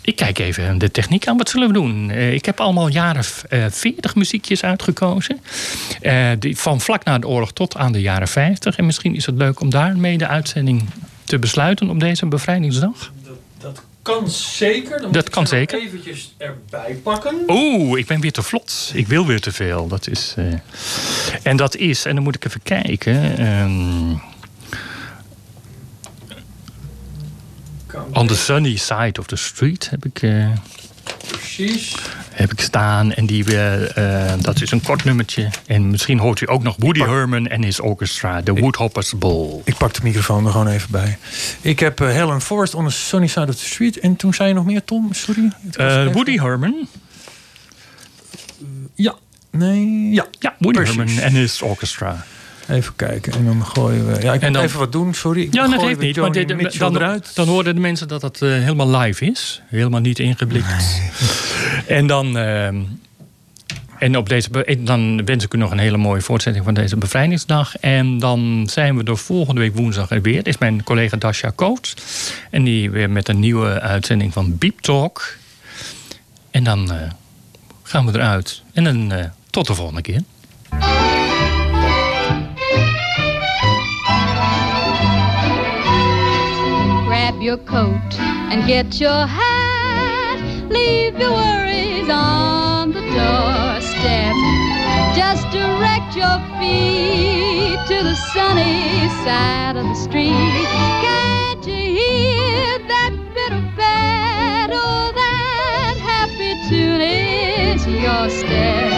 Ik 0.00 0.16
kijk 0.16 0.38
even 0.38 0.78
de 0.78 0.90
techniek 0.90 1.26
aan. 1.26 1.36
Wat 1.36 1.48
zullen 1.48 1.66
we 1.66 1.72
doen? 1.72 2.10
Eh, 2.10 2.32
ik 2.32 2.44
heb 2.44 2.60
allemaal 2.60 2.88
jaren 2.88 3.24
40 3.24 4.10
eh, 4.10 4.16
muziekjes 4.16 4.64
uitgekozen. 4.64 5.40
Die, 6.38 6.56
van 6.56 6.80
vlak 6.80 7.04
na 7.04 7.18
de 7.18 7.28
oorlog 7.28 7.52
tot 7.52 7.76
aan 7.76 7.92
de 7.92 8.00
jaren 8.00 8.28
50. 8.28 8.76
En 8.76 8.86
misschien 8.86 9.14
is 9.14 9.26
het 9.26 9.36
leuk 9.36 9.60
om 9.60 9.70
daarmee 9.70 10.18
de 10.18 10.26
uitzending 10.26 10.84
te 11.24 11.38
besluiten 11.38 11.90
op 11.90 12.00
deze 12.00 12.26
bevrijdingsdag. 12.26 13.12
Kan 14.06 14.30
zeker. 14.30 15.00
Dan 15.00 15.12
dat 15.12 15.28
kan 15.28 15.46
zeker. 15.46 15.80
Eventjes 15.80 16.34
erbij 16.36 16.94
pakken. 17.02 17.44
Oeh, 17.46 17.98
ik 17.98 18.06
ben 18.06 18.20
weer 18.20 18.32
te 18.32 18.42
vlot. 18.42 18.90
Ik 18.94 19.06
wil 19.06 19.26
weer 19.26 19.40
te 19.40 19.52
veel. 19.52 19.88
Dat 19.88 20.08
is, 20.08 20.34
uh... 20.38 20.54
En 21.42 21.56
dat 21.56 21.76
is, 21.76 22.04
en 22.04 22.14
dan 22.14 22.24
moet 22.24 22.34
ik 22.34 22.44
even 22.44 22.62
kijken. 22.62 23.46
Um... 23.46 24.20
On 28.12 28.26
the 28.26 28.36
sunny 28.36 28.76
side 28.76 29.20
of 29.20 29.26
the 29.26 29.36
street 29.36 29.90
heb 29.90 30.04
ik. 30.04 30.22
Uh... 30.22 30.52
Precies. 31.28 31.94
Heb 32.36 32.52
ik 32.52 32.60
staan. 32.60 33.12
En 33.12 33.26
die, 33.26 33.44
uh, 33.54 34.32
dat 34.40 34.62
is 34.62 34.70
een 34.70 34.82
kort 34.82 35.04
nummertje. 35.04 35.50
En 35.66 35.90
misschien 35.90 36.18
hoort 36.18 36.40
u 36.40 36.50
ook 36.50 36.62
nog 36.62 36.74
Woody 36.78 37.00
Herman 37.00 37.46
en 37.46 37.62
his 37.62 37.80
orchestra. 37.80 38.42
The 38.42 38.52
Woodhoppers 38.52 39.18
Ball. 39.18 39.60
Ik 39.64 39.76
pak 39.76 39.94
de 39.94 40.00
microfoon 40.02 40.46
er 40.46 40.50
gewoon 40.50 40.68
even 40.68 40.90
bij. 40.90 41.18
Ik 41.60 41.78
heb 41.78 42.00
uh, 42.00 42.08
Helen 42.08 42.40
Forrest 42.40 42.74
on 42.74 42.84
the 42.84 42.90
Sunny 42.90 43.26
Side 43.26 43.48
of 43.48 43.54
the 43.54 43.64
Street. 43.64 43.98
En 43.98 44.16
toen 44.16 44.34
zei 44.34 44.48
je 44.48 44.54
nog 44.54 44.64
meer, 44.64 44.84
Tom? 44.84 45.12
Sorry. 45.12 45.52
Woody 46.12 46.38
Herman. 46.38 46.88
ja. 48.94 49.14
Nee. 49.50 50.10
Ja. 50.10 50.26
Ja, 50.38 50.54
Woody 50.58 50.84
Herman 50.84 51.18
en 51.18 51.32
his 51.32 51.62
orchestra. 51.62 52.24
Even 52.68 52.96
kijken 52.96 53.32
en 53.32 53.44
dan 53.44 53.66
gooien 53.66 54.06
we. 54.06 54.22
Ja, 54.22 54.32
ik 54.32 54.48
moet 54.48 54.56
even 54.56 54.78
wat 54.78 54.92
doen, 54.92 55.14
sorry. 55.14 55.42
Ik 55.42 55.54
ja, 55.54 55.68
dat 55.68 55.80
heeft 55.80 56.00
niet. 56.00 56.16
Maar 56.16 56.32
dit, 56.32 56.78
dan, 56.78 56.96
eruit. 56.96 57.34
dan 57.34 57.48
hoorden 57.48 57.74
de 57.74 57.80
mensen 57.80 58.08
dat 58.08 58.22
het 58.22 58.40
uh, 58.40 58.50
helemaal 58.50 58.96
live 58.96 59.24
is. 59.24 59.62
Helemaal 59.66 60.00
niet 60.00 60.18
ingeblikt. 60.18 60.66
Nee. 60.66 61.10
En 61.98 62.06
dan. 62.06 62.36
Uh, 62.36 62.68
En 63.98 64.16
op 64.16 64.28
deze, 64.28 64.64
en 64.64 64.84
dan 64.84 65.24
wens 65.24 65.44
ik 65.44 65.54
u 65.54 65.58
nog 65.58 65.70
een 65.70 65.78
hele 65.78 65.96
mooie 65.96 66.20
voortzetting 66.20 66.64
van 66.64 66.74
deze 66.74 66.96
bevrijdingsdag. 66.96 67.76
En 67.76 68.18
dan 68.18 68.68
zijn 68.70 68.96
we 68.96 69.04
er 69.04 69.18
volgende 69.18 69.60
week 69.60 69.74
woensdag 69.74 70.10
er 70.10 70.22
weer. 70.22 70.46
Is 70.46 70.58
mijn 70.58 70.82
collega 70.82 71.16
Dasha 71.16 71.52
Coates. 71.54 71.94
En 72.50 72.64
die 72.64 72.90
weer 72.90 73.10
met 73.10 73.28
een 73.28 73.38
nieuwe 73.38 73.80
uitzending 73.80 74.32
van 74.32 74.58
Beep 74.58 74.80
Talk. 74.80 75.36
En 76.50 76.64
dan 76.64 76.92
eh, 76.92 77.10
gaan 77.82 78.06
we 78.06 78.12
eruit. 78.12 78.62
En 78.72 78.84
dan 78.84 79.12
eh, 79.12 79.24
tot 79.50 79.66
de 79.66 79.74
volgende 79.74 80.02
keer. 80.02 80.20
Grab 87.36 87.44
your 87.44 87.58
coat 87.58 88.14
and 88.50 88.66
get 88.66 88.98
your 88.98 89.26
hat. 89.26 90.40
Leave 90.70 91.18
your 91.18 91.32
worries 91.32 92.08
on 92.08 92.92
the 92.92 93.02
doorstep. 93.02 94.34
Just 95.14 95.44
direct 95.50 96.16
your 96.16 96.38
feet 96.56 97.78
to 97.88 98.02
the 98.02 98.14
sunny 98.32 99.08
side 99.24 99.76
of 99.76 99.84
the 99.84 99.94
street. 99.94 100.64
Can't 101.04 101.66
you 101.66 101.74
hear 101.74 102.78
that 102.88 103.12
bit 103.34 103.52
of 103.52 103.76
bad? 103.76 104.70
Oh, 104.72 105.12
that 105.14 105.96
happy 105.98 106.54
tune 106.70 107.02
is 107.02 107.86
your 107.86 108.30
step. 108.30 108.92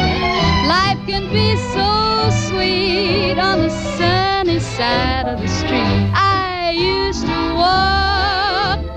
Life 0.68 1.01
can 1.09 1.26
be 1.32 1.57
so 1.74 2.30
sweet 2.47 3.36
on 3.36 3.62
the 3.62 3.70
sunny 3.99 4.61
side 4.61 5.26
of 5.26 5.41
the 5.41 5.49
street. 5.49 6.12
I 6.14 6.70
used 6.70 7.26
to 7.26 7.55
walk 7.57 8.07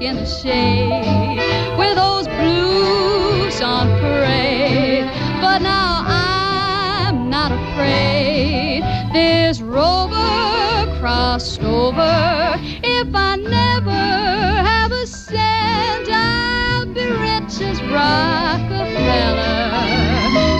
in 0.01 0.15
the 0.15 0.25
shade 0.25 1.37
with 1.77 1.95
those 1.95 2.27
blues 2.27 3.61
on 3.61 3.87
parade, 3.99 5.05
but 5.39 5.59
now 5.59 6.03
I'm 6.07 7.29
not 7.29 7.51
afraid. 7.51 8.81
This 9.13 9.61
rover 9.61 10.97
crossed 10.99 11.61
over. 11.61 12.55
If 12.83 13.13
I 13.13 13.35
never 13.35 13.91
have 13.91 14.91
a 14.91 15.05
cent, 15.05 16.09
I'll 16.09 16.87
be 16.87 17.05
rich 17.05 17.61
as 17.61 17.79
Rockefeller. 17.83 19.59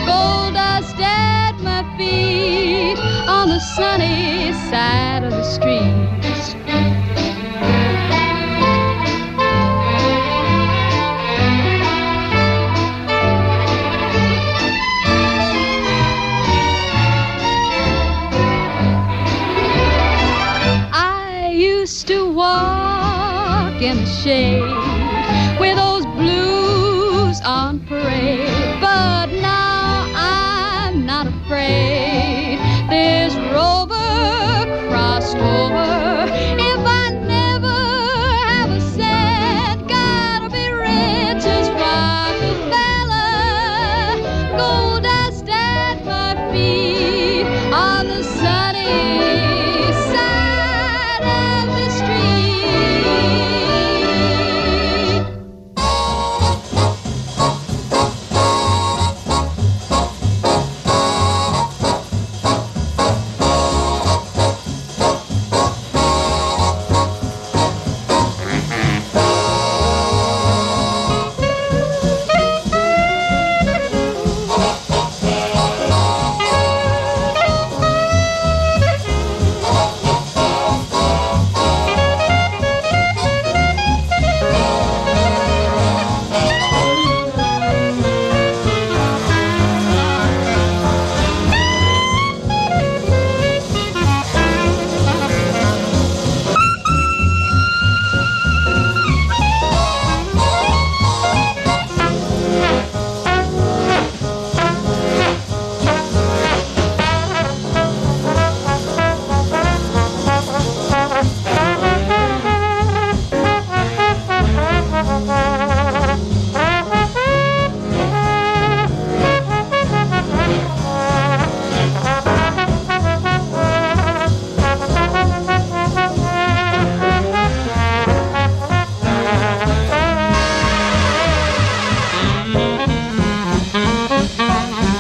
Gold 0.06 0.54
dust 0.54 0.98
at 1.00 1.58
my 1.62 1.82
feet 1.98 3.00
on 3.28 3.50
the 3.50 3.60
sunny 3.76 4.54
side 4.70 5.24
of 5.24 5.32
the 5.32 5.44
street. 5.44 6.21
Shade 24.24 24.81